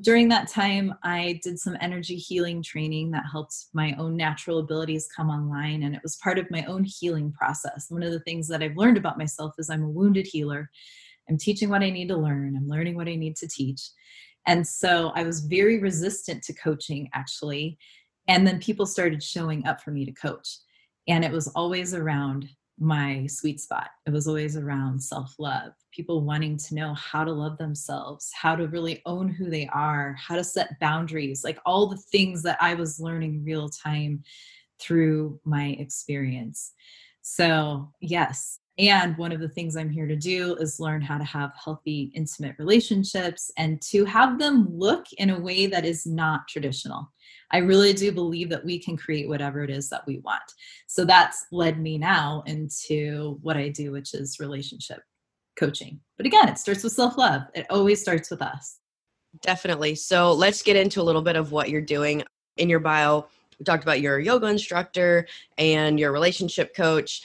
During 0.00 0.28
that 0.30 0.48
time, 0.48 0.94
I 1.04 1.38
did 1.44 1.60
some 1.60 1.76
energy 1.80 2.16
healing 2.16 2.62
training 2.62 3.12
that 3.12 3.24
helped 3.30 3.66
my 3.72 3.94
own 3.98 4.16
natural 4.16 4.58
abilities 4.58 5.08
come 5.14 5.30
online. 5.30 5.84
And 5.84 5.94
it 5.94 6.02
was 6.02 6.16
part 6.16 6.38
of 6.40 6.50
my 6.50 6.64
own 6.64 6.82
healing 6.82 7.30
process. 7.30 7.86
One 7.88 8.02
of 8.02 8.10
the 8.10 8.20
things 8.20 8.48
that 8.48 8.62
I've 8.62 8.76
learned 8.76 8.96
about 8.96 9.18
myself 9.18 9.54
is 9.58 9.70
I'm 9.70 9.84
a 9.84 9.88
wounded 9.88 10.26
healer. 10.26 10.70
I'm 11.28 11.38
teaching 11.38 11.68
what 11.68 11.82
I 11.82 11.90
need 11.90 12.08
to 12.08 12.16
learn, 12.16 12.56
I'm 12.56 12.68
learning 12.68 12.96
what 12.96 13.08
I 13.08 13.16
need 13.16 13.36
to 13.36 13.48
teach. 13.48 13.90
And 14.46 14.66
so 14.66 15.12
I 15.14 15.22
was 15.22 15.40
very 15.40 15.78
resistant 15.78 16.42
to 16.44 16.52
coaching 16.54 17.08
actually. 17.14 17.78
And 18.28 18.46
then 18.46 18.60
people 18.60 18.86
started 18.86 19.22
showing 19.22 19.66
up 19.66 19.80
for 19.80 19.90
me 19.90 20.04
to 20.04 20.12
coach. 20.12 20.58
And 21.08 21.24
it 21.24 21.32
was 21.32 21.48
always 21.48 21.94
around 21.94 22.48
my 22.78 23.26
sweet 23.26 23.60
spot. 23.60 23.90
It 24.06 24.10
was 24.10 24.26
always 24.26 24.56
around 24.56 25.02
self 25.02 25.34
love, 25.38 25.72
people 25.92 26.22
wanting 26.22 26.56
to 26.56 26.74
know 26.74 26.94
how 26.94 27.24
to 27.24 27.32
love 27.32 27.58
themselves, 27.58 28.30
how 28.34 28.56
to 28.56 28.66
really 28.66 29.02
own 29.06 29.28
who 29.28 29.50
they 29.50 29.68
are, 29.72 30.16
how 30.18 30.36
to 30.36 30.44
set 30.44 30.80
boundaries, 30.80 31.44
like 31.44 31.58
all 31.64 31.86
the 31.86 31.96
things 31.96 32.42
that 32.42 32.58
I 32.60 32.74
was 32.74 33.00
learning 33.00 33.44
real 33.44 33.68
time 33.68 34.22
through 34.80 35.40
my 35.44 35.76
experience. 35.78 36.72
So, 37.22 37.92
yes, 38.00 38.58
and 38.78 39.16
one 39.18 39.32
of 39.32 39.40
the 39.40 39.48
things 39.48 39.76
I'm 39.76 39.90
here 39.90 40.06
to 40.06 40.16
do 40.16 40.56
is 40.56 40.80
learn 40.80 41.02
how 41.02 41.18
to 41.18 41.24
have 41.24 41.52
healthy, 41.62 42.10
intimate 42.14 42.56
relationships 42.58 43.50
and 43.58 43.80
to 43.82 44.04
have 44.06 44.38
them 44.38 44.66
look 44.70 45.04
in 45.18 45.30
a 45.30 45.38
way 45.38 45.66
that 45.66 45.84
is 45.84 46.06
not 46.06 46.48
traditional. 46.48 47.12
I 47.50 47.58
really 47.58 47.92
do 47.92 48.12
believe 48.12 48.48
that 48.48 48.64
we 48.64 48.78
can 48.78 48.96
create 48.96 49.28
whatever 49.28 49.62
it 49.62 49.68
is 49.68 49.90
that 49.90 50.06
we 50.06 50.18
want. 50.20 50.42
So 50.86 51.04
that's 51.04 51.46
led 51.52 51.80
me 51.80 51.98
now 51.98 52.44
into 52.46 53.38
what 53.42 53.58
I 53.58 53.68
do, 53.68 53.92
which 53.92 54.14
is 54.14 54.40
relationship 54.40 55.00
coaching. 55.58 56.00
But 56.16 56.24
again, 56.24 56.48
it 56.48 56.58
starts 56.58 56.82
with 56.82 56.94
self 56.94 57.18
love, 57.18 57.42
it 57.54 57.66
always 57.68 58.00
starts 58.00 58.30
with 58.30 58.40
us. 58.40 58.78
Definitely. 59.42 59.96
So 59.96 60.32
let's 60.32 60.62
get 60.62 60.76
into 60.76 61.00
a 61.00 61.04
little 61.04 61.22
bit 61.22 61.36
of 61.36 61.52
what 61.52 61.68
you're 61.68 61.80
doing 61.80 62.22
in 62.56 62.70
your 62.70 62.80
bio. 62.80 63.26
We 63.58 63.64
talked 63.64 63.82
about 63.82 64.00
your 64.00 64.18
yoga 64.18 64.46
instructor 64.46 65.26
and 65.58 66.00
your 66.00 66.12
relationship 66.12 66.74
coach 66.74 67.22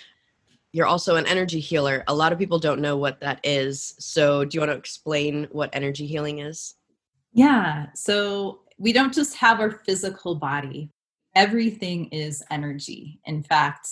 you're 0.74 0.86
also 0.86 1.15
an 1.15 1.25
energy 1.25 1.59
healer. 1.59 2.03
A 2.07 2.13
lot 2.13 2.31
of 2.31 2.39
people 2.39 2.59
don't 2.59 2.81
know 2.81 2.97
what 2.97 3.19
that 3.21 3.39
is. 3.43 3.95
So, 4.00 4.45
do 4.45 4.55
you 4.55 4.62
want 4.62 4.71
to 4.71 4.77
explain 4.77 5.47
what 5.51 5.69
energy 5.74 6.05
healing 6.05 6.39
is? 6.39 6.75
Yeah. 7.33 7.88
So 7.93 8.62
we 8.77 8.93
don't 8.93 9.13
just 9.13 9.36
have 9.36 9.59
our 9.59 9.71
physical 9.86 10.36
body, 10.36 10.91
everything 11.36 12.07
is 12.07 12.43
energy. 12.50 13.19
In 13.25 13.43
fact, 13.43 13.88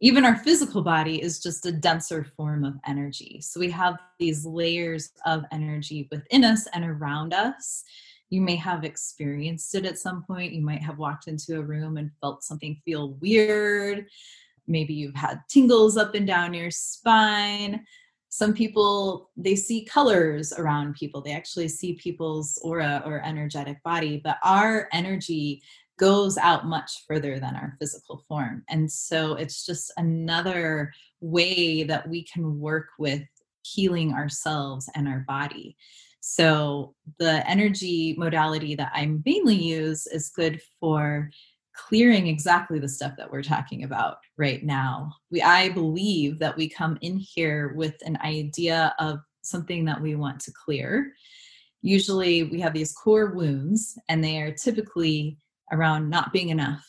even 0.00 0.24
our 0.24 0.36
physical 0.36 0.82
body 0.82 1.22
is 1.22 1.40
just 1.40 1.64
a 1.64 1.72
denser 1.72 2.24
form 2.36 2.64
of 2.64 2.74
energy. 2.86 3.40
So 3.40 3.60
we 3.60 3.70
have 3.70 3.98
these 4.18 4.44
layers 4.44 5.10
of 5.24 5.44
energy 5.52 6.08
within 6.10 6.44
us 6.44 6.66
and 6.74 6.84
around 6.84 7.32
us. 7.32 7.84
You 8.30 8.40
may 8.40 8.56
have 8.56 8.84
experienced 8.84 9.74
it 9.74 9.86
at 9.86 9.98
some 9.98 10.24
point. 10.24 10.52
You 10.52 10.62
might 10.62 10.82
have 10.82 10.98
walked 10.98 11.28
into 11.28 11.58
a 11.58 11.62
room 11.62 11.96
and 11.96 12.10
felt 12.20 12.42
something 12.42 12.80
feel 12.84 13.12
weird. 13.20 14.06
Maybe 14.66 14.94
you've 14.94 15.14
had 15.14 15.40
tingles 15.48 15.96
up 15.96 16.14
and 16.14 16.26
down 16.26 16.54
your 16.54 16.70
spine. 16.70 17.84
Some 18.28 18.52
people, 18.52 19.30
they 19.36 19.56
see 19.56 19.84
colors 19.84 20.52
around 20.52 20.94
people. 20.94 21.20
They 21.22 21.32
actually 21.32 21.68
see 21.68 21.94
people's 21.94 22.58
aura 22.62 23.02
or 23.06 23.24
energetic 23.24 23.82
body, 23.82 24.20
but 24.22 24.38
our 24.44 24.88
energy 24.92 25.62
goes 25.98 26.36
out 26.36 26.66
much 26.66 27.04
further 27.08 27.38
than 27.38 27.56
our 27.56 27.74
physical 27.78 28.22
form. 28.28 28.62
And 28.68 28.90
so 28.90 29.34
it's 29.34 29.64
just 29.64 29.92
another 29.96 30.92
way 31.20 31.84
that 31.84 32.08
we 32.08 32.24
can 32.24 32.60
work 32.60 32.88
with 32.98 33.22
healing 33.62 34.12
ourselves 34.12 34.90
and 34.94 35.08
our 35.08 35.24
body. 35.26 35.76
So 36.20 36.94
the 37.18 37.48
energy 37.48 38.14
modality 38.18 38.74
that 38.74 38.92
I 38.94 39.06
mainly 39.24 39.54
use 39.54 40.06
is 40.06 40.28
good 40.30 40.60
for 40.80 41.30
clearing 41.76 42.26
exactly 42.26 42.78
the 42.78 42.88
stuff 42.88 43.12
that 43.16 43.30
we're 43.30 43.42
talking 43.42 43.84
about 43.84 44.18
right 44.36 44.64
now. 44.64 45.12
We 45.30 45.42
I 45.42 45.68
believe 45.70 46.38
that 46.38 46.56
we 46.56 46.68
come 46.68 46.98
in 47.02 47.18
here 47.18 47.74
with 47.74 47.94
an 48.04 48.18
idea 48.24 48.94
of 48.98 49.20
something 49.42 49.84
that 49.84 50.00
we 50.00 50.14
want 50.16 50.40
to 50.40 50.52
clear. 50.52 51.12
Usually 51.82 52.44
we 52.44 52.60
have 52.60 52.74
these 52.74 52.92
core 52.92 53.32
wounds 53.32 53.98
and 54.08 54.22
they 54.22 54.40
are 54.40 54.52
typically 54.52 55.38
around 55.72 56.10
not 56.10 56.32
being 56.32 56.48
enough 56.48 56.84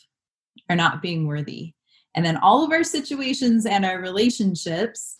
or 0.68 0.76
not 0.76 1.02
being 1.02 1.26
worthy. 1.26 1.74
And 2.14 2.24
then 2.24 2.36
all 2.38 2.64
of 2.64 2.72
our 2.72 2.84
situations 2.84 3.66
and 3.66 3.84
our 3.84 4.00
relationships 4.00 5.18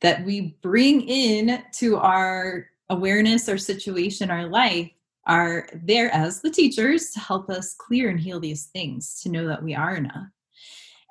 that 0.00 0.24
we 0.24 0.56
bring 0.62 1.02
in 1.02 1.62
to 1.74 1.96
our 1.96 2.66
awareness 2.88 3.48
or 3.48 3.58
situation, 3.58 4.30
our 4.30 4.48
life, 4.48 4.90
are 5.26 5.68
there 5.72 6.12
as 6.14 6.40
the 6.40 6.50
teachers 6.50 7.10
to 7.10 7.20
help 7.20 7.48
us 7.50 7.74
clear 7.74 8.10
and 8.10 8.20
heal 8.20 8.40
these 8.40 8.66
things, 8.66 9.20
to 9.22 9.28
know 9.28 9.46
that 9.46 9.62
we 9.62 9.74
are 9.74 9.96
enough. 9.96 10.26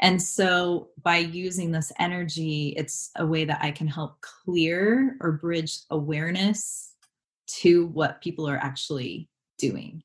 And 0.02 0.20
so 0.20 0.90
by 1.04 1.18
using 1.18 1.72
this 1.72 1.92
energy, 2.00 2.74
it's 2.76 3.12
a 3.18 3.26
way 3.26 3.46
that 3.46 3.60
I 3.62 3.72
can 3.72 3.88
help 3.88 4.20
clear 4.22 5.16
or 5.22 5.34
bridge 5.34 5.78
awareness 5.92 6.94
to 7.60 7.86
what 7.88 8.22
people 8.22 8.50
are 8.50 8.58
actually 8.58 9.30
doing 9.60 10.02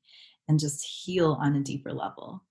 and 0.48 0.60
just 0.60 0.84
heal 0.84 1.38
on 1.40 1.56
a 1.56 1.62
deeper 1.62 1.92
level. 1.92 2.42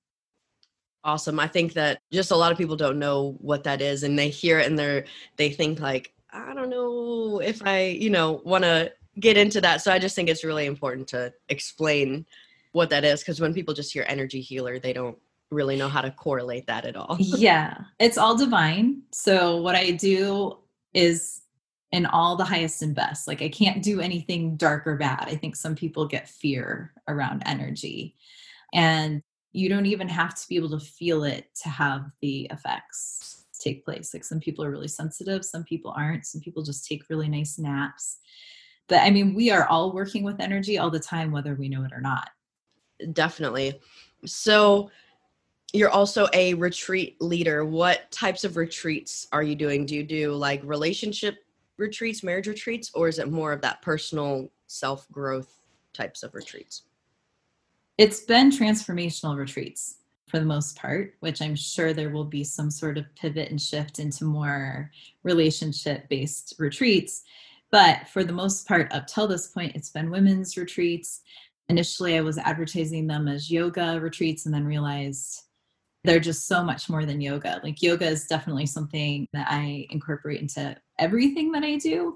Awesome. 1.03 1.39
I 1.39 1.47
think 1.47 1.73
that 1.73 1.99
just 2.11 2.31
a 2.31 2.35
lot 2.35 2.51
of 2.51 2.57
people 2.57 2.75
don't 2.75 2.97
know 2.97 3.37
what 3.39 3.63
that 3.65 3.79
is 3.79 4.01
and 4.01 4.17
they 4.17 4.29
hear 4.29 4.57
it 4.57 4.65
and 4.65 4.77
they're 4.77 5.05
they 5.37 5.51
think 5.51 5.79
like, 5.79 6.11
I 6.33 6.55
don't 6.55 6.71
know 6.71 7.39
if 7.41 7.61
I, 7.63 7.85
you 7.85 8.09
know, 8.09 8.41
want 8.43 8.63
to 8.63 8.91
get 9.19 9.37
into 9.37 9.61
that. 9.61 9.81
So 9.81 9.91
I 9.91 9.99
just 9.99 10.15
think 10.15 10.29
it's 10.29 10.43
really 10.43 10.65
important 10.65 11.07
to 11.09 11.33
explain 11.49 12.25
what 12.71 12.89
that 12.89 13.03
is 13.03 13.21
because 13.21 13.39
when 13.39 13.53
people 13.53 13.73
just 13.73 13.93
hear 13.93 14.05
energy 14.07 14.41
healer, 14.41 14.79
they 14.79 14.93
don't 14.93 15.17
really 15.51 15.77
know 15.77 15.87
how 15.87 16.01
to 16.01 16.11
correlate 16.11 16.67
that 16.67 16.85
at 16.85 16.95
all. 16.95 17.15
yeah, 17.19 17.77
it's 17.99 18.17
all 18.17 18.35
divine. 18.35 19.01
So 19.11 19.61
what 19.61 19.75
I 19.75 19.91
do 19.91 20.57
is 20.93 21.41
in 21.91 22.05
all 22.05 22.35
the 22.35 22.43
highest 22.43 22.81
and 22.81 22.93
best. 22.93 23.27
Like 23.27 23.41
I 23.41 23.49
can't 23.49 23.81
do 23.81 24.01
anything 24.01 24.57
dark 24.57 24.85
or 24.85 24.97
bad. 24.97 25.25
I 25.27 25.35
think 25.35 25.55
some 25.55 25.75
people 25.75 26.05
get 26.05 26.27
fear 26.27 26.93
around 27.07 27.43
energy. 27.45 28.15
And 28.73 29.21
you 29.53 29.69
don't 29.69 29.85
even 29.85 30.09
have 30.09 30.35
to 30.35 30.47
be 30.49 30.57
able 30.57 30.71
to 30.71 30.85
feel 30.85 31.23
it 31.23 31.47
to 31.63 31.69
have 31.69 32.11
the 32.21 32.49
effects 32.51 33.45
take 33.65 33.85
place. 33.85 34.13
Like 34.13 34.23
some 34.23 34.39
people 34.39 34.63
are 34.63 34.71
really 34.71 34.87
sensitive, 34.87 35.45
some 35.45 35.63
people 35.63 35.93
aren't. 35.95 36.25
Some 36.25 36.41
people 36.41 36.63
just 36.63 36.85
take 36.85 37.09
really 37.09 37.29
nice 37.29 37.57
naps. 37.57 38.17
But 38.87 39.01
I 39.01 39.09
mean, 39.09 39.33
we 39.33 39.51
are 39.51 39.67
all 39.67 39.91
working 39.91 40.23
with 40.23 40.39
energy 40.39 40.77
all 40.77 40.89
the 40.89 40.99
time, 40.99 41.31
whether 41.31 41.55
we 41.55 41.69
know 41.69 41.83
it 41.83 41.91
or 41.93 42.01
not. 42.01 42.29
Definitely. 43.13 43.79
So, 44.25 44.89
you're 45.73 45.89
also 45.89 46.27
a 46.33 46.53
retreat 46.53 47.21
leader. 47.21 47.65
What 47.65 48.09
types 48.09 48.45
of 48.45 48.55
retreats 48.55 49.27
are 49.33 49.43
you 49.43 49.55
doing? 49.55 49.85
Do 49.85 49.95
you 49.95 50.03
do 50.03 50.33
like 50.33 50.61
relationship 50.63 51.35
retreats, 51.77 52.23
marriage 52.23 52.47
retreats, 52.47 52.91
or 52.93 53.09
is 53.09 53.19
it 53.19 53.29
more 53.29 53.51
of 53.51 53.61
that 53.61 53.81
personal 53.81 54.49
self 54.67 55.09
growth 55.11 55.61
types 55.93 56.23
of 56.23 56.33
retreats? 56.33 56.83
It's 57.97 58.21
been 58.21 58.51
transformational 58.51 59.37
retreats 59.37 59.97
for 60.27 60.39
the 60.39 60.45
most 60.45 60.77
part, 60.77 61.13
which 61.19 61.41
I'm 61.41 61.55
sure 61.55 61.93
there 61.93 62.09
will 62.09 62.25
be 62.25 62.43
some 62.43 62.71
sort 62.71 62.97
of 62.97 63.13
pivot 63.15 63.51
and 63.51 63.61
shift 63.61 63.99
into 63.99 64.25
more 64.25 64.91
relationship 65.23 66.07
based 66.09 66.55
retreats. 66.57 67.23
But 67.75 68.07
for 68.07 68.23
the 68.23 68.31
most 68.31 68.65
part, 68.69 68.89
up 68.93 69.05
till 69.05 69.27
this 69.27 69.47
point, 69.47 69.75
it's 69.75 69.89
been 69.89 70.09
women's 70.09 70.55
retreats. 70.55 71.19
Initially, 71.67 72.15
I 72.15 72.21
was 72.21 72.37
advertising 72.37 73.05
them 73.05 73.27
as 73.27 73.51
yoga 73.51 73.99
retreats 73.99 74.45
and 74.45 74.55
then 74.55 74.63
realized 74.63 75.41
they're 76.05 76.21
just 76.21 76.47
so 76.47 76.63
much 76.63 76.89
more 76.89 77.05
than 77.05 77.19
yoga. 77.19 77.59
Like 77.63 77.81
yoga 77.81 78.05
is 78.05 78.27
definitely 78.27 78.65
something 78.65 79.27
that 79.33 79.47
I 79.49 79.87
incorporate 79.89 80.39
into 80.39 80.77
everything 80.99 81.51
that 81.51 81.65
I 81.65 81.75
do. 81.75 82.15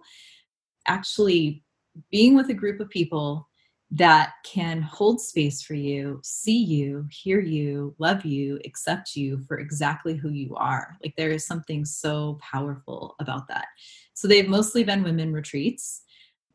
Actually, 0.88 1.66
being 2.10 2.38
with 2.38 2.50
a 2.50 2.54
group 2.54 2.80
of 2.80 2.90
people 2.90 3.49
that 3.92 4.34
can 4.44 4.82
hold 4.82 5.20
space 5.20 5.64
for 5.64 5.74
you, 5.74 6.20
see 6.24 6.58
you, 6.58 7.08
hear 7.10 7.40
you, 7.40 7.96
love 7.98 8.24
you, 8.24 8.60
accept 8.64 9.16
you 9.16 9.40
for 9.48 9.58
exactly 9.58 10.16
who 10.16 10.30
you 10.30 10.56
are. 10.56 10.96
Like 11.04 11.16
there 11.16 11.32
is 11.32 11.46
something 11.46 11.86
so 11.86 12.38
powerful 12.40 13.16
about 13.20 13.48
that. 13.48 13.66
So 14.14 14.28
they've 14.28 14.48
mostly 14.48 14.84
been 14.84 15.04
women 15.04 15.34
retreats 15.34 16.04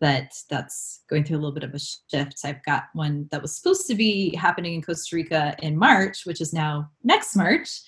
but 0.00 0.34
that's 0.50 1.02
going 1.08 1.24
through 1.24 1.36
a 1.36 1.38
little 1.38 1.54
bit 1.54 1.64
of 1.64 1.72
a 1.74 1.78
shift. 1.78 2.40
I've 2.44 2.62
got 2.64 2.84
one 2.92 3.28
that 3.30 3.40
was 3.40 3.56
supposed 3.56 3.86
to 3.86 3.94
be 3.94 4.34
happening 4.36 4.74
in 4.74 4.82
Costa 4.82 5.16
Rica 5.16 5.56
in 5.60 5.78
March, 5.78 6.26
which 6.26 6.40
is 6.40 6.52
now 6.52 6.90
next 7.02 7.36
March, 7.36 7.80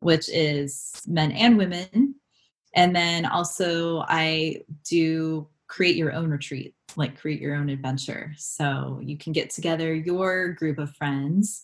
which 0.00 0.28
is 0.28 0.92
men 1.06 1.32
and 1.32 1.56
women. 1.56 2.16
And 2.74 2.94
then 2.94 3.24
also, 3.24 4.00
I 4.08 4.60
do 4.86 5.48
create 5.66 5.96
your 5.96 6.12
own 6.12 6.30
retreat, 6.30 6.74
like 6.96 7.18
create 7.18 7.40
your 7.40 7.54
own 7.54 7.68
adventure. 7.68 8.32
So 8.36 9.00
you 9.02 9.16
can 9.16 9.32
get 9.32 9.50
together 9.50 9.94
your 9.94 10.50
group 10.50 10.78
of 10.78 10.94
friends 10.96 11.62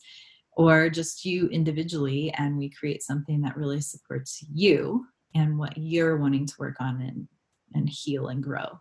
or 0.53 0.91
just 0.91 1.25
you 1.25 1.49
individually, 1.49 2.33
and 2.37 2.59
we 2.59 2.71
create 2.71 3.03
something 3.03 3.41
that 3.43 3.57
really 3.57 3.81
supports 3.81 4.45
you 4.53 5.07
and 5.35 5.59
what 5.59 5.77
you're 5.77 6.17
wanting 6.17 6.47
to 6.47 6.55
work 6.59 6.77
on 6.81 7.01
and, 7.01 7.29
and 7.75 7.89
heal 7.89 8.29
and 8.29 8.43
grow. 8.43 8.81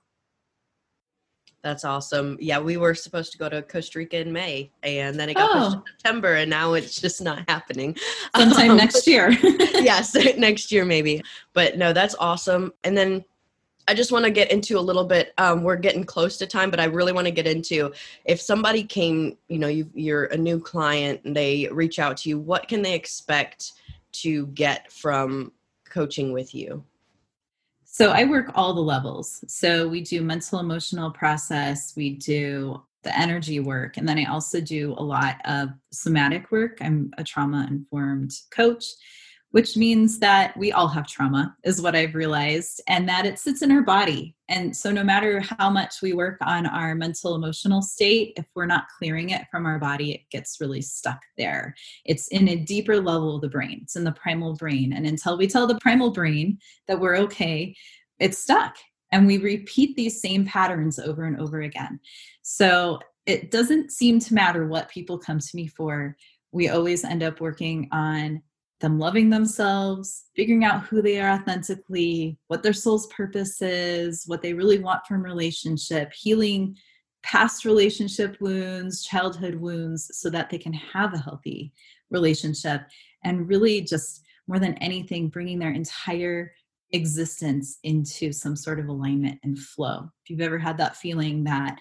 That's 1.61 1.83
awesome. 1.83 2.37
Yeah, 2.39 2.59
we 2.59 2.77
were 2.77 2.95
supposed 2.95 3.33
to 3.33 3.37
go 3.37 3.49
to 3.49 3.61
Costa 3.61 3.99
Rica 3.99 4.19
in 4.19 4.31
May, 4.31 4.71
and 4.81 5.19
then 5.19 5.29
it 5.29 5.33
got 5.35 5.49
oh. 5.49 5.59
pushed 5.59 5.85
to 5.85 5.91
September, 5.91 6.35
and 6.35 6.49
now 6.49 6.73
it's 6.73 6.99
just 6.99 7.21
not 7.21 7.43
happening. 7.49 7.97
Sometime 8.35 8.71
um, 8.71 8.77
next 8.77 9.05
year. 9.07 9.31
yes, 9.41 10.15
next 10.37 10.71
year 10.71 10.85
maybe. 10.85 11.21
But 11.53 11.77
no, 11.77 11.91
that's 11.91 12.15
awesome. 12.15 12.71
And 12.85 12.97
then 12.97 13.25
I 13.87 13.93
just 13.95 14.11
want 14.11 14.25
to 14.25 14.31
get 14.31 14.51
into 14.51 14.77
a 14.77 14.81
little 14.81 15.03
bit. 15.03 15.33
Um, 15.37 15.63
we're 15.63 15.75
getting 15.75 16.03
close 16.03 16.37
to 16.37 16.45
time, 16.45 16.69
but 16.69 16.79
I 16.79 16.85
really 16.85 17.11
want 17.11 17.25
to 17.25 17.31
get 17.31 17.47
into 17.47 17.91
if 18.25 18.39
somebody 18.39 18.83
came, 18.83 19.37
you 19.47 19.57
know, 19.57 19.67
you, 19.67 19.89
you're 19.95 20.25
a 20.25 20.37
new 20.37 20.59
client 20.59 21.21
and 21.25 21.35
they 21.35 21.67
reach 21.71 21.97
out 21.97 22.17
to 22.17 22.29
you, 22.29 22.39
what 22.39 22.67
can 22.67 22.81
they 22.81 22.93
expect 22.93 23.73
to 24.11 24.47
get 24.47 24.91
from 24.91 25.51
coaching 25.89 26.31
with 26.33 26.53
you? 26.53 26.83
So 27.83 28.11
I 28.11 28.25
work 28.25 28.51
all 28.53 28.73
the 28.73 28.81
levels. 28.81 29.43
So 29.47 29.87
we 29.87 30.01
do 30.01 30.21
mental 30.21 30.59
emotional 30.59 31.09
process, 31.09 31.93
we 31.95 32.11
do 32.11 32.81
the 33.01 33.17
energy 33.17 33.59
work, 33.59 33.97
and 33.97 34.07
then 34.07 34.19
I 34.19 34.25
also 34.25 34.61
do 34.61 34.93
a 34.97 35.03
lot 35.03 35.37
of 35.45 35.69
somatic 35.91 36.51
work. 36.51 36.77
I'm 36.81 37.11
a 37.17 37.23
trauma 37.23 37.65
informed 37.69 38.33
coach 38.51 38.85
which 39.51 39.75
means 39.75 40.19
that 40.19 40.55
we 40.57 40.71
all 40.71 40.87
have 40.87 41.07
trauma, 41.07 41.55
is 41.63 41.81
what 41.81 41.95
I've 41.95 42.13
realized, 42.13 42.81
and 42.87 43.09
that 43.09 43.25
it 43.25 43.39
sits 43.39 43.61
in 43.61 43.71
our 43.71 43.81
body. 43.81 44.35
And 44.47 44.75
so, 44.75 44.91
no 44.91 45.03
matter 45.03 45.39
how 45.39 45.69
much 45.69 46.01
we 46.01 46.13
work 46.13 46.37
on 46.41 46.65
our 46.65 46.93
mental 46.93 47.35
emotional 47.35 47.81
state, 47.81 48.33
if 48.37 48.45
we're 48.55 48.67
not 48.67 48.85
clearing 48.97 49.31
it 49.31 49.45
from 49.49 49.65
our 49.65 49.79
body, 49.79 50.11
it 50.11 50.21
gets 50.31 50.61
really 50.61 50.81
stuck 50.81 51.19
there. 51.37 51.73
It's 52.05 52.27
in 52.27 52.49
a 52.49 52.55
deeper 52.55 52.99
level 52.99 53.35
of 53.35 53.41
the 53.41 53.49
brain, 53.49 53.79
it's 53.83 53.95
in 53.95 54.03
the 54.03 54.11
primal 54.11 54.55
brain. 54.55 54.93
And 54.93 55.05
until 55.05 55.37
we 55.37 55.47
tell 55.47 55.65
the 55.65 55.79
primal 55.79 56.11
brain 56.11 56.59
that 56.87 56.99
we're 56.99 57.17
okay, 57.17 57.75
it's 58.19 58.37
stuck. 58.37 58.75
And 59.11 59.25
we 59.25 59.39
repeat 59.39 59.95
these 59.95 60.21
same 60.21 60.45
patterns 60.45 60.99
over 60.99 61.23
and 61.23 61.39
over 61.39 61.61
again. 61.61 61.99
So, 62.43 62.99
it 63.25 63.51
doesn't 63.51 63.91
seem 63.91 64.19
to 64.19 64.33
matter 64.33 64.67
what 64.67 64.89
people 64.89 65.17
come 65.17 65.39
to 65.39 65.55
me 65.55 65.67
for. 65.67 66.15
We 66.51 66.69
always 66.69 67.03
end 67.03 67.21
up 67.21 67.41
working 67.41 67.87
on 67.91 68.41
them 68.79 68.97
loving 68.97 69.29
themselves, 69.29 70.25
figuring 70.35 70.63
out 70.63 70.85
who 70.85 71.01
they 71.01 71.19
are 71.19 71.29
authentically, 71.29 72.37
what 72.47 72.63
their 72.63 72.73
soul's 72.73 73.07
purpose 73.07 73.61
is, 73.61 74.23
what 74.27 74.41
they 74.41 74.53
really 74.53 74.79
want 74.79 75.05
from 75.05 75.21
relationship, 75.21 76.13
healing 76.13 76.75
past 77.21 77.65
relationship 77.65 78.37
wounds, 78.39 79.03
childhood 79.03 79.55
wounds, 79.55 80.09
so 80.13 80.29
that 80.29 80.49
they 80.49 80.57
can 80.57 80.73
have 80.73 81.13
a 81.13 81.17
healthy 81.17 81.73
relationship 82.09 82.81
and 83.23 83.49
really 83.49 83.81
just 83.81 84.23
more 84.47 84.59
than 84.59 84.75
anything, 84.75 85.27
bringing 85.27 85.59
their 85.59 85.73
entire 85.73 86.53
existence 86.91 87.77
into 87.83 88.31
some 88.31 88.55
sort 88.55 88.79
of 88.79 88.87
alignment 88.87 89.39
and 89.43 89.59
flow. 89.59 90.09
If 90.23 90.29
you've 90.29 90.41
ever 90.41 90.57
had 90.57 90.77
that 90.77 90.95
feeling 90.95 91.43
that 91.43 91.77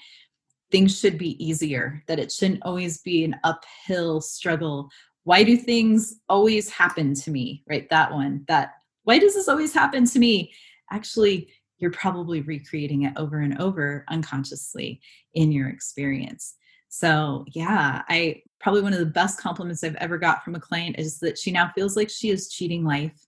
things 0.70 0.98
should 0.98 1.16
be 1.16 1.42
easier, 1.42 2.02
that 2.08 2.18
it 2.18 2.30
shouldn't 2.30 2.62
always 2.62 2.98
be 2.98 3.24
an 3.24 3.36
uphill 3.44 4.20
struggle. 4.20 4.90
Why 5.28 5.42
do 5.42 5.58
things 5.58 6.20
always 6.30 6.70
happen 6.70 7.12
to 7.12 7.30
me? 7.30 7.62
Right? 7.68 7.86
That 7.90 8.10
one, 8.10 8.46
that 8.48 8.70
why 9.04 9.18
does 9.18 9.34
this 9.34 9.46
always 9.46 9.74
happen 9.74 10.06
to 10.06 10.18
me? 10.18 10.50
Actually, 10.90 11.50
you're 11.76 11.90
probably 11.90 12.40
recreating 12.40 13.02
it 13.02 13.12
over 13.18 13.40
and 13.40 13.60
over 13.60 14.06
unconsciously 14.08 15.02
in 15.34 15.52
your 15.52 15.68
experience. 15.68 16.54
So, 16.88 17.44
yeah, 17.52 18.00
I 18.08 18.40
probably 18.58 18.80
one 18.80 18.94
of 18.94 19.00
the 19.00 19.04
best 19.20 19.38
compliments 19.38 19.84
I've 19.84 19.96
ever 19.96 20.16
got 20.16 20.42
from 20.42 20.54
a 20.54 20.60
client 20.60 20.98
is 20.98 21.18
that 21.18 21.36
she 21.36 21.50
now 21.50 21.72
feels 21.74 21.94
like 21.94 22.08
she 22.08 22.30
is 22.30 22.48
cheating 22.48 22.82
life. 22.82 23.26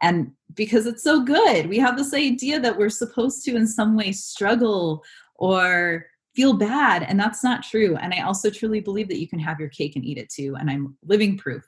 And 0.00 0.32
because 0.54 0.86
it's 0.86 1.04
so 1.04 1.22
good, 1.22 1.68
we 1.68 1.78
have 1.78 1.98
this 1.98 2.14
idea 2.14 2.58
that 2.58 2.78
we're 2.78 2.88
supposed 2.88 3.44
to, 3.44 3.54
in 3.54 3.66
some 3.66 3.98
way, 3.98 4.12
struggle 4.12 5.04
or 5.34 6.06
feel 6.34 6.54
bad. 6.54 7.02
And 7.04 7.18
that's 7.18 7.44
not 7.44 7.62
true. 7.62 7.96
And 7.96 8.12
I 8.12 8.20
also 8.22 8.50
truly 8.50 8.80
believe 8.80 9.08
that 9.08 9.20
you 9.20 9.28
can 9.28 9.38
have 9.38 9.60
your 9.60 9.68
cake 9.68 9.96
and 9.96 10.04
eat 10.04 10.18
it 10.18 10.28
too. 10.28 10.56
And 10.58 10.70
I'm 10.70 10.96
living 11.04 11.38
proof 11.38 11.64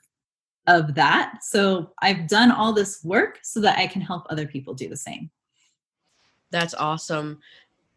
of 0.67 0.93
that. 0.95 1.39
So 1.43 1.93
I've 2.01 2.27
done 2.27 2.51
all 2.51 2.73
this 2.73 3.03
work 3.03 3.39
so 3.43 3.61
that 3.61 3.77
I 3.77 3.87
can 3.87 4.01
help 4.01 4.27
other 4.29 4.45
people 4.45 4.73
do 4.73 4.89
the 4.89 4.97
same. 4.97 5.31
That's 6.51 6.73
awesome. 6.73 7.39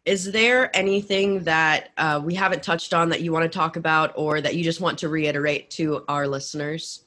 Is 0.05 0.31
there 0.31 0.75
anything 0.75 1.43
that 1.43 1.89
uh, 1.97 2.21
we 2.23 2.33
haven't 2.33 2.63
touched 2.63 2.93
on 2.93 3.09
that 3.09 3.21
you 3.21 3.31
want 3.31 3.43
to 3.43 3.57
talk 3.57 3.75
about 3.75 4.13
or 4.15 4.41
that 4.41 4.55
you 4.55 4.63
just 4.63 4.81
want 4.81 4.97
to 4.99 5.09
reiterate 5.09 5.69
to 5.71 6.03
our 6.07 6.27
listeners? 6.27 7.05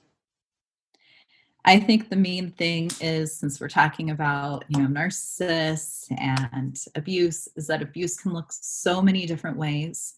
I 1.66 1.80
think 1.80 2.10
the 2.10 2.16
main 2.16 2.50
thing 2.50 2.90
is 3.00 3.34
since 3.34 3.58
we're 3.58 3.68
talking 3.68 4.10
about, 4.10 4.64
you 4.68 4.82
know, 4.82 4.88
narcissists 4.88 6.12
and 6.18 6.78
abuse, 6.94 7.48
is 7.56 7.66
that 7.68 7.80
abuse 7.80 8.18
can 8.18 8.34
look 8.34 8.48
so 8.50 9.00
many 9.00 9.24
different 9.24 9.56
ways. 9.56 10.14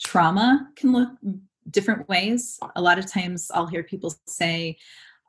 Trauma 0.00 0.68
can 0.74 0.92
look 0.92 1.10
different 1.70 2.08
ways. 2.08 2.58
A 2.74 2.82
lot 2.82 2.98
of 2.98 3.06
times 3.06 3.50
I'll 3.54 3.68
hear 3.68 3.84
people 3.84 4.12
say, 4.26 4.78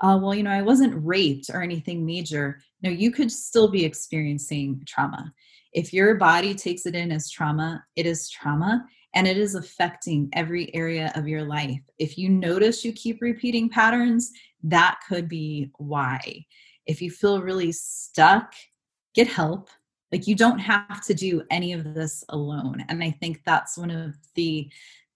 uh, 0.02 0.18
well, 0.20 0.34
you 0.34 0.42
know, 0.42 0.50
I 0.50 0.64
wasn't 0.64 1.06
raped 1.06 1.52
or 1.54 1.62
anything 1.62 2.06
major. 2.06 2.60
No, 2.82 2.90
you 2.90 3.12
could 3.12 3.32
still 3.32 3.68
be 3.68 3.86
experiencing 3.86 4.82
trauma. 4.88 5.32
If 5.74 5.94
your 5.94 6.16
body 6.16 6.56
takes 6.56 6.88
it 6.88 6.96
in 6.96 7.12
as 7.12 7.30
trauma, 7.30 7.84
it 7.96 8.08
is 8.08 8.30
trauma 8.30 8.84
and 9.14 9.28
it 9.28 9.38
is 9.38 9.56
affecting 9.56 10.30
every 10.34 10.74
area 10.74 11.12
of 11.16 11.28
your 11.28 11.44
life. 11.44 11.82
If 12.00 12.18
you 12.18 12.30
notice 12.30 12.86
you 12.86 12.94
keep 12.94 13.22
repeating 13.22 13.70
patterns, 13.70 14.32
that 14.64 15.00
could 15.08 15.28
be 15.28 15.72
why. 15.78 16.46
If 16.86 17.02
you 17.02 17.12
feel 17.12 17.42
really 17.42 17.72
stuck, 17.72 18.54
get 19.14 19.28
help. 19.28 19.70
Like 20.12 20.28
you 20.28 20.36
don't 20.36 20.60
have 20.60 21.04
to 21.06 21.14
do 21.14 21.44
any 21.50 21.74
of 21.74 21.94
this 21.94 22.24
alone. 22.30 22.84
And 22.90 23.04
I 23.04 23.12
think 23.12 23.42
that's 23.46 23.78
one 23.78 23.92
of 23.92 24.16
the 24.36 24.70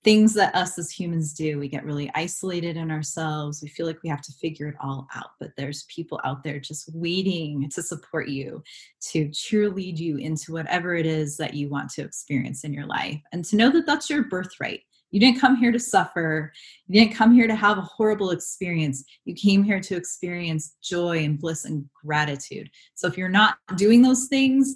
things 0.06 0.36
that 0.36 0.54
us 0.54 0.78
as 0.78 0.92
humans 0.92 1.34
do. 1.34 1.58
We 1.58 1.68
get 1.68 1.84
really 1.84 2.12
isolated 2.14 2.78
in 2.78 2.92
ourselves. 2.92 3.64
We 3.64 3.70
feel 3.70 3.88
like 3.88 4.04
we 4.04 4.10
have 4.10 4.22
to 4.22 4.32
figure 4.34 4.68
it 4.68 4.76
all 4.80 5.08
out, 5.16 5.32
but 5.40 5.50
there's 5.58 5.88
people 5.94 6.22
out 6.24 6.44
there 6.44 6.60
just 6.60 6.88
waiting 6.94 7.68
to 7.72 7.82
support 7.82 8.30
you, 8.30 8.64
to 9.10 9.28
cheerlead 9.30 9.98
you 9.98 10.18
into 10.18 10.54
whatever 10.54 10.94
it 10.94 11.08
is 11.08 11.38
that 11.38 11.56
you 11.56 11.70
want 11.70 11.90
to 11.90 12.04
experience 12.04 12.64
in 12.64 12.72
your 12.72 12.86
life. 12.86 13.20
And 13.34 13.44
to 13.46 13.56
know 13.56 13.72
that 13.72 13.88
that's 13.88 14.08
your 14.08 14.26
birthright. 14.26 14.82
You 15.10 15.20
didn't 15.20 15.42
come 15.42 15.56
here 15.56 15.72
to 15.72 15.80
suffer. 15.80 16.54
You 16.86 17.00
didn't 17.00 17.16
come 17.16 17.34
here 17.34 17.48
to 17.48 17.56
have 17.56 17.80
a 17.80 17.82
horrible 17.82 18.30
experience. 18.30 19.04
You 19.26 19.34
came 19.34 19.64
here 19.64 19.80
to 19.80 19.96
experience 19.96 20.76
joy 20.84 21.24
and 21.24 21.40
bliss 21.40 21.66
and 21.66 21.84
gratitude. 22.06 22.70
So 22.94 23.08
if 23.08 23.18
you're 23.18 23.28
not 23.28 23.58
doing 23.76 24.04
those 24.04 24.28
things, 24.28 24.76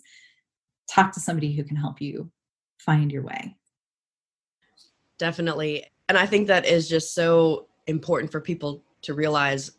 talk 0.90 1.12
to 1.12 1.20
somebody 1.20 1.54
who 1.54 1.64
can 1.64 1.76
help 1.76 2.02
you 2.02 2.32
find 2.80 3.12
your 3.12 3.22
way 3.22 3.56
definitely 5.20 5.86
and 6.08 6.18
i 6.18 6.26
think 6.26 6.48
that 6.48 6.66
is 6.66 6.90
just 6.90 7.14
so 7.14 7.68
important 7.86 8.32
for 8.32 8.42
people 8.42 8.84
to 9.02 9.14
realize 9.14 9.72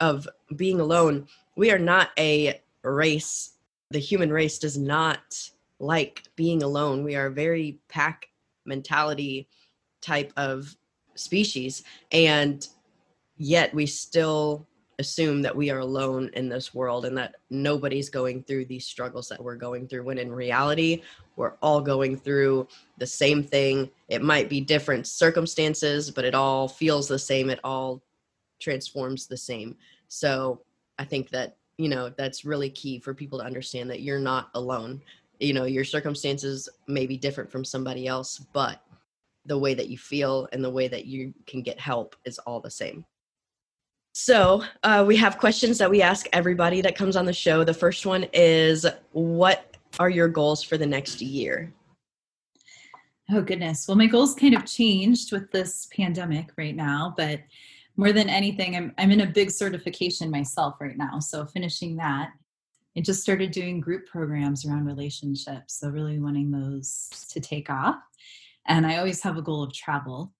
of 0.00 0.28
being 0.54 0.80
alone. 0.80 1.26
We 1.56 1.70
are 1.70 1.78
not 1.78 2.10
a 2.18 2.60
race. 2.82 3.52
The 3.90 3.98
human 3.98 4.32
race 4.32 4.58
does 4.58 4.76
not 4.76 5.50
like 5.78 6.22
being 6.36 6.62
alone. 6.62 7.04
We 7.04 7.16
are 7.16 7.26
a 7.26 7.32
very 7.32 7.78
pack 7.88 8.28
mentality 8.64 9.48
type 10.00 10.32
of 10.36 10.76
species 11.14 11.82
and 12.12 12.66
yet 13.36 13.72
we 13.74 13.86
still 13.86 14.66
assume 14.98 15.42
that 15.42 15.54
we 15.54 15.70
are 15.70 15.80
alone 15.80 16.30
in 16.34 16.48
this 16.48 16.74
world 16.74 17.04
and 17.04 17.16
that 17.18 17.36
nobody's 17.50 18.08
going 18.08 18.42
through 18.42 18.64
these 18.64 18.86
struggles 18.86 19.28
that 19.28 19.42
we're 19.42 19.56
going 19.56 19.86
through 19.86 20.02
when 20.02 20.18
in 20.18 20.32
reality 20.32 21.02
we're 21.36 21.54
all 21.60 21.80
going 21.82 22.16
through 22.16 22.66
the 22.96 23.06
same 23.06 23.42
thing. 23.42 23.90
It 24.08 24.22
might 24.22 24.48
be 24.48 24.60
different 24.60 25.06
circumstances 25.06 26.10
but 26.10 26.24
it 26.24 26.34
all 26.34 26.66
feels 26.66 27.08
the 27.08 27.18
same. 27.18 27.50
It 27.50 27.60
all 27.62 28.02
transforms 28.58 29.26
the 29.26 29.36
same. 29.36 29.76
So 30.08 30.60
i 30.98 31.04
think 31.04 31.28
that 31.28 31.58
you 31.76 31.90
know 31.90 32.08
that's 32.08 32.46
really 32.46 32.70
key 32.70 32.98
for 32.98 33.12
people 33.12 33.38
to 33.38 33.44
understand 33.44 33.90
that 33.90 34.00
you're 34.00 34.18
not 34.18 34.50
alone. 34.54 35.02
You 35.40 35.52
know 35.52 35.64
your 35.64 35.84
circumstances 35.84 36.70
may 36.86 37.06
be 37.06 37.18
different 37.18 37.50
from 37.50 37.64
somebody 37.64 38.06
else 38.06 38.38
but 38.54 38.80
the 39.44 39.58
way 39.58 39.74
that 39.74 39.88
you 39.88 39.98
feel 39.98 40.48
and 40.52 40.64
the 40.64 40.70
way 40.70 40.88
that 40.88 41.04
you 41.04 41.34
can 41.46 41.62
get 41.62 41.78
help 41.78 42.16
is 42.24 42.38
all 42.40 42.60
the 42.60 42.70
same 42.70 43.04
so 44.18 44.64
uh, 44.82 45.04
we 45.06 45.14
have 45.14 45.36
questions 45.36 45.76
that 45.76 45.90
we 45.90 46.00
ask 46.00 46.26
everybody 46.32 46.80
that 46.80 46.96
comes 46.96 47.16
on 47.16 47.26
the 47.26 47.34
show. 47.34 47.64
The 47.64 47.74
first 47.74 48.06
one 48.06 48.24
is, 48.32 48.86
what 49.12 49.76
are 49.98 50.08
your 50.08 50.26
goals 50.26 50.62
for 50.62 50.78
the 50.78 50.86
next 50.86 51.20
year? 51.20 51.70
Oh 53.30 53.42
goodness. 53.42 53.86
Well, 53.86 53.98
my 53.98 54.06
goals 54.06 54.34
kind 54.34 54.54
of 54.54 54.64
changed 54.64 55.32
with 55.32 55.52
this 55.52 55.86
pandemic 55.94 56.48
right 56.56 56.74
now, 56.74 57.12
but 57.14 57.40
more 57.98 58.10
than 58.10 58.30
anything, 58.30 58.74
I'm 58.74 58.94
I'm 58.96 59.10
in 59.10 59.20
a 59.20 59.26
big 59.26 59.50
certification 59.50 60.30
myself 60.30 60.76
right 60.80 60.96
now. 60.96 61.18
So 61.18 61.44
finishing 61.44 61.94
that, 61.96 62.30
I 62.96 63.02
just 63.02 63.20
started 63.20 63.50
doing 63.50 63.80
group 63.80 64.06
programs 64.06 64.64
around 64.64 64.86
relationships. 64.86 65.78
So 65.78 65.90
really 65.90 66.18
wanting 66.20 66.50
those 66.50 67.10
to 67.28 67.38
take 67.38 67.68
off. 67.68 67.96
And 68.66 68.86
I 68.86 68.96
always 68.96 69.22
have 69.22 69.36
a 69.36 69.42
goal 69.42 69.62
of 69.62 69.74
travel. 69.74 70.32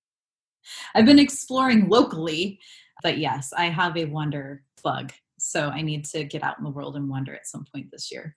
I've 0.95 1.05
been 1.05 1.19
exploring 1.19 1.91
locally 1.91 2.59
but 3.03 3.19
yes, 3.19 3.53
I 3.57 3.67
have 3.67 3.97
a 3.97 4.05
wonder 4.07 4.63
bug. 4.83 5.13
So 5.39 5.69
I 5.69 5.83
need 5.83 6.05
to 6.07 6.25
get 6.25 6.43
out 6.43 6.59
in 6.59 6.65
the 6.65 6.71
world 6.71 6.97
and 6.97 7.09
wonder 7.09 7.35
at 7.35 7.47
some 7.47 7.65
point 7.73 7.91
this 7.91 8.11
year. 8.11 8.37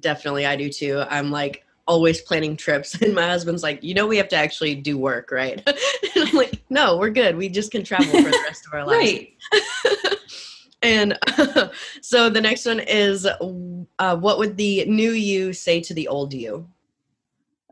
Definitely, 0.00 0.46
I 0.46 0.56
do 0.56 0.70
too. 0.70 1.02
I'm 1.10 1.30
like 1.30 1.64
always 1.86 2.20
planning 2.20 2.56
trips, 2.56 2.94
and 3.02 3.14
my 3.14 3.26
husband's 3.26 3.62
like, 3.62 3.82
you 3.82 3.94
know, 3.94 4.06
we 4.06 4.16
have 4.16 4.28
to 4.28 4.36
actually 4.36 4.74
do 4.74 4.96
work, 4.96 5.30
right? 5.30 5.62
and 5.66 6.28
I'm 6.28 6.34
like, 6.34 6.62
no, 6.70 6.96
we're 6.96 7.10
good. 7.10 7.36
We 7.36 7.48
just 7.48 7.72
can 7.72 7.82
travel 7.82 8.06
for 8.06 8.30
the 8.30 8.44
rest 8.46 8.66
of 8.66 8.74
our 8.74 8.86
lives. 8.86 9.26
right. 9.52 10.18
and 10.82 11.18
uh, 11.36 11.68
so 12.00 12.30
the 12.30 12.40
next 12.40 12.66
one 12.66 12.80
is 12.80 13.26
uh, 13.26 14.16
what 14.16 14.38
would 14.38 14.56
the 14.56 14.84
new 14.86 15.10
you 15.12 15.52
say 15.52 15.80
to 15.80 15.92
the 15.92 16.08
old 16.08 16.32
you? 16.32 16.68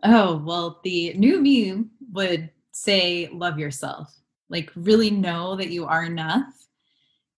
Oh, 0.04 0.42
well, 0.44 0.80
the 0.84 1.14
new 1.14 1.40
me 1.40 1.84
would 2.12 2.50
say, 2.72 3.28
love 3.32 3.58
yourself. 3.58 4.17
Like, 4.48 4.70
really 4.74 5.11
know 5.11 5.56
that 5.56 5.70
you 5.70 5.87
are 5.87 6.04
enough 6.04 6.66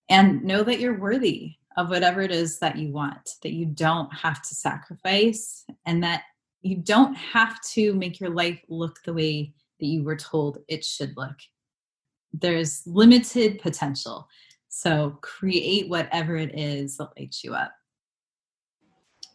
and 0.08 0.42
know 0.44 0.62
that 0.62 0.80
you're 0.80 0.98
worthy 0.98 1.54
of 1.76 1.90
whatever 1.90 2.20
it 2.20 2.32
is 2.32 2.58
that 2.58 2.76
you 2.76 2.92
want, 2.92 3.36
that 3.42 3.52
you 3.52 3.66
don't 3.66 4.12
have 4.12 4.42
to 4.42 4.54
sacrifice, 4.54 5.64
and 5.86 6.02
that 6.02 6.22
you 6.62 6.76
don't 6.76 7.14
have 7.14 7.60
to 7.62 7.94
make 7.94 8.20
your 8.20 8.30
life 8.30 8.60
look 8.68 9.02
the 9.04 9.14
way 9.14 9.52
that 9.78 9.86
you 9.86 10.02
were 10.02 10.16
told 10.16 10.58
it 10.68 10.84
should 10.84 11.16
look. 11.16 11.36
There's 12.32 12.86
limited 12.86 13.60
potential. 13.60 14.28
So 14.68 15.18
create 15.20 15.88
whatever 15.88 16.36
it 16.36 16.58
is 16.58 16.96
that 16.98 17.10
lights 17.18 17.42
you 17.42 17.54
up. 17.54 17.72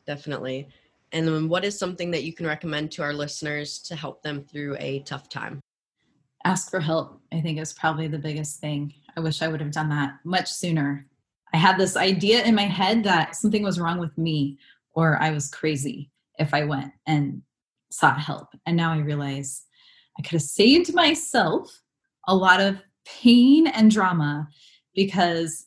Definitely. 0.05 0.67
And 1.11 1.27
then 1.27 1.49
what 1.49 1.65
is 1.65 1.77
something 1.77 2.11
that 2.11 2.23
you 2.23 2.33
can 2.33 2.45
recommend 2.45 2.91
to 2.91 3.01
our 3.01 3.13
listeners 3.13 3.79
to 3.79 3.95
help 3.95 4.21
them 4.21 4.43
through 4.43 4.75
a 4.79 4.99
tough 4.99 5.29
time? 5.29 5.59
Ask 6.45 6.69
for 6.69 6.79
help, 6.79 7.19
I 7.34 7.41
think 7.41 7.60
is 7.60 7.73
probably 7.73 8.08
the 8.08 8.19
biggest 8.19 8.60
thing. 8.60 8.93
I 9.17 9.19
wish 9.19 9.41
I 9.41 9.47
would 9.47 9.60
have 9.60 9.71
done 9.71 9.89
that 9.89 10.19
much 10.23 10.51
sooner. 10.51 11.08
I 11.53 11.58
had 11.58 11.77
this 11.77 11.97
idea 11.97 12.43
in 12.43 12.55
my 12.55 12.63
head 12.63 13.03
that 13.03 13.36
something 13.36 13.63
was 13.63 13.79
wrong 13.79 13.99
with 13.99 14.17
me 14.17 14.58
or 14.93 15.21
I 15.21 15.31
was 15.31 15.49
crazy 15.49 16.12
if 16.38 16.53
I 16.53 16.63
went 16.63 16.93
and 17.08 17.41
sought 17.91 18.19
help. 18.19 18.49
And 18.65 18.77
now 18.77 18.93
I 18.93 18.99
realize 18.99 19.63
I 20.17 20.21
could 20.21 20.34
have 20.34 20.41
saved 20.41 20.93
myself 20.93 21.81
a 22.27 22.36
lot 22.36 22.62
of 22.62 22.77
pain 23.05 23.67
and 23.67 23.91
drama 23.91 24.47
because 24.93 25.65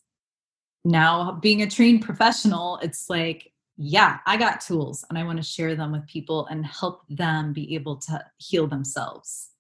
now 0.85 1.33
being 1.43 1.63
a 1.63 1.71
trained 1.71 2.03
professional, 2.03 2.79
it's 2.83 3.11
like 3.11 3.53
yeah, 3.81 4.19
I 4.27 4.37
got 4.37 4.61
tools 4.61 5.05
and 5.09 5.17
I 5.17 5.23
want 5.23 5.37
to 5.37 5.43
share 5.45 5.77
them 5.77 5.93
with 5.93 6.05
people 6.09 6.47
and 6.47 6.67
help 6.67 7.05
them 7.09 7.53
be 7.53 7.77
able 7.77 7.97
to 7.99 8.25
heal 8.39 8.67
themselves. 8.67 9.51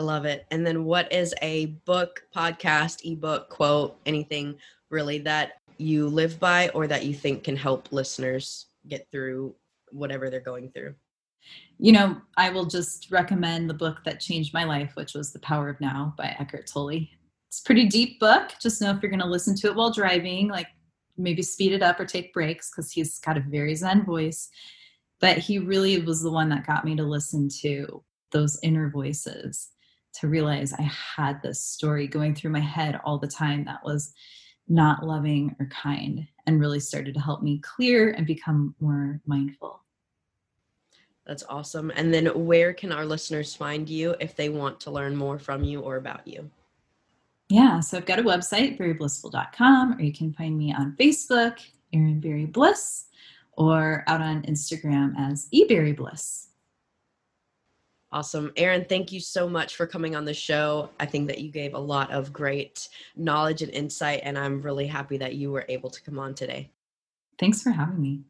I 0.00 0.02
love 0.02 0.24
it. 0.24 0.46
And 0.50 0.66
then 0.66 0.84
what 0.84 1.12
is 1.12 1.34
a 1.42 1.66
book, 1.84 2.24
podcast, 2.34 3.04
ebook, 3.04 3.50
quote, 3.50 3.98
anything 4.06 4.56
really 4.88 5.18
that 5.18 5.60
you 5.76 6.08
live 6.08 6.40
by 6.40 6.70
or 6.70 6.86
that 6.86 7.04
you 7.04 7.12
think 7.12 7.44
can 7.44 7.54
help 7.54 7.92
listeners 7.92 8.68
get 8.88 9.06
through 9.12 9.54
whatever 9.92 10.30
they're 10.30 10.40
going 10.40 10.70
through? 10.70 10.94
You 11.78 11.92
know, 11.92 12.16
I 12.38 12.48
will 12.48 12.64
just 12.64 13.10
recommend 13.10 13.68
the 13.68 13.74
book 13.74 13.98
that 14.06 14.20
changed 14.20 14.54
my 14.54 14.64
life, 14.64 14.92
which 14.94 15.12
was 15.12 15.32
The 15.32 15.38
Power 15.40 15.68
of 15.68 15.78
Now 15.82 16.14
by 16.16 16.34
Eckhart 16.38 16.66
Tolle. 16.66 17.06
It's 17.48 17.60
a 17.60 17.64
pretty 17.64 17.86
deep 17.86 18.18
book. 18.20 18.52
Just 18.58 18.80
know 18.80 18.92
if 18.92 19.02
you're 19.02 19.10
going 19.10 19.20
to 19.20 19.26
listen 19.26 19.54
to 19.56 19.66
it 19.66 19.74
while 19.74 19.92
driving, 19.92 20.48
like 20.48 20.68
maybe 21.18 21.42
speed 21.42 21.72
it 21.72 21.82
up 21.82 22.00
or 22.00 22.06
take 22.06 22.32
breaks 22.32 22.70
because 22.70 22.90
he's 22.90 23.18
got 23.18 23.36
a 23.36 23.40
very 23.40 23.74
zen 23.74 24.06
voice. 24.06 24.48
But 25.20 25.36
he 25.36 25.58
really 25.58 26.00
was 26.00 26.22
the 26.22 26.30
one 26.30 26.48
that 26.48 26.66
got 26.66 26.86
me 26.86 26.96
to 26.96 27.02
listen 27.02 27.50
to 27.60 28.02
those 28.30 28.58
inner 28.62 28.88
voices 28.88 29.72
to 30.14 30.28
realize 30.28 30.72
I 30.72 30.90
had 31.16 31.40
this 31.42 31.60
story 31.60 32.06
going 32.06 32.34
through 32.34 32.50
my 32.50 32.60
head 32.60 33.00
all 33.04 33.18
the 33.18 33.28
time 33.28 33.64
that 33.64 33.84
was 33.84 34.12
not 34.68 35.04
loving 35.04 35.54
or 35.58 35.66
kind 35.66 36.26
and 36.46 36.60
really 36.60 36.80
started 36.80 37.14
to 37.14 37.20
help 37.20 37.42
me 37.42 37.58
clear 37.58 38.10
and 38.12 38.26
become 38.26 38.74
more 38.80 39.20
mindful. 39.26 39.80
That's 41.26 41.44
awesome. 41.48 41.92
And 41.94 42.12
then 42.12 42.26
where 42.46 42.72
can 42.72 42.92
our 42.92 43.04
listeners 43.04 43.54
find 43.54 43.88
you 43.88 44.16
if 44.20 44.34
they 44.34 44.48
want 44.48 44.80
to 44.80 44.90
learn 44.90 45.14
more 45.14 45.38
from 45.38 45.62
you 45.62 45.80
or 45.80 45.96
about 45.96 46.26
you? 46.26 46.50
Yeah, 47.48 47.80
so 47.80 47.96
I've 47.96 48.06
got 48.06 48.20
a 48.20 48.22
website, 48.22 48.78
berryblissful.com, 48.78 49.94
or 49.94 50.00
you 50.00 50.12
can 50.12 50.32
find 50.32 50.56
me 50.56 50.72
on 50.72 50.96
Facebook, 50.98 51.58
Erin 51.92 52.20
Berry 52.20 52.46
Bliss, 52.46 53.06
or 53.52 54.04
out 54.06 54.20
on 54.20 54.42
Instagram 54.42 55.14
as 55.18 55.48
eBerry 55.52 55.96
Bliss. 55.96 56.49
Awesome. 58.12 58.52
Erin, 58.56 58.84
thank 58.88 59.12
you 59.12 59.20
so 59.20 59.48
much 59.48 59.76
for 59.76 59.86
coming 59.86 60.16
on 60.16 60.24
the 60.24 60.34
show. 60.34 60.90
I 60.98 61.06
think 61.06 61.28
that 61.28 61.38
you 61.38 61.48
gave 61.48 61.74
a 61.74 61.78
lot 61.78 62.10
of 62.10 62.32
great 62.32 62.88
knowledge 63.14 63.62
and 63.62 63.70
insight, 63.70 64.22
and 64.24 64.36
I'm 64.36 64.60
really 64.62 64.88
happy 64.88 65.16
that 65.18 65.36
you 65.36 65.52
were 65.52 65.64
able 65.68 65.90
to 65.90 66.02
come 66.02 66.18
on 66.18 66.34
today. 66.34 66.70
Thanks 67.38 67.62
for 67.62 67.70
having 67.70 68.00
me. 68.00 68.20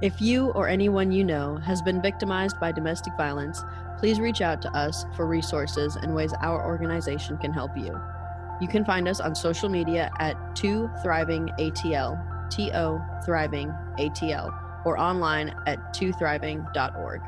If 0.00 0.20
you 0.20 0.50
or 0.50 0.68
anyone 0.68 1.10
you 1.10 1.24
know 1.24 1.56
has 1.56 1.82
been 1.82 2.00
victimized 2.00 2.60
by 2.60 2.70
domestic 2.70 3.14
violence, 3.16 3.64
please 3.98 4.20
reach 4.20 4.40
out 4.40 4.62
to 4.62 4.70
us 4.70 5.04
for 5.16 5.26
resources 5.26 5.96
and 5.96 6.14
ways 6.14 6.32
our 6.40 6.64
organization 6.64 7.36
can 7.38 7.52
help 7.52 7.76
you. 7.76 7.98
You 8.60 8.68
can 8.68 8.84
find 8.84 9.08
us 9.08 9.18
on 9.18 9.34
social 9.34 9.68
media 9.68 10.10
at 10.20 10.54
2 10.54 10.88
Thriving 11.02 11.48
ATL, 11.58 12.48
T 12.50 12.70
O 12.72 13.04
Thriving 13.24 13.74
ATL 13.98 14.63
or 14.84 14.98
online 14.98 15.54
at 15.66 15.94
twothriving.org. 15.94 17.20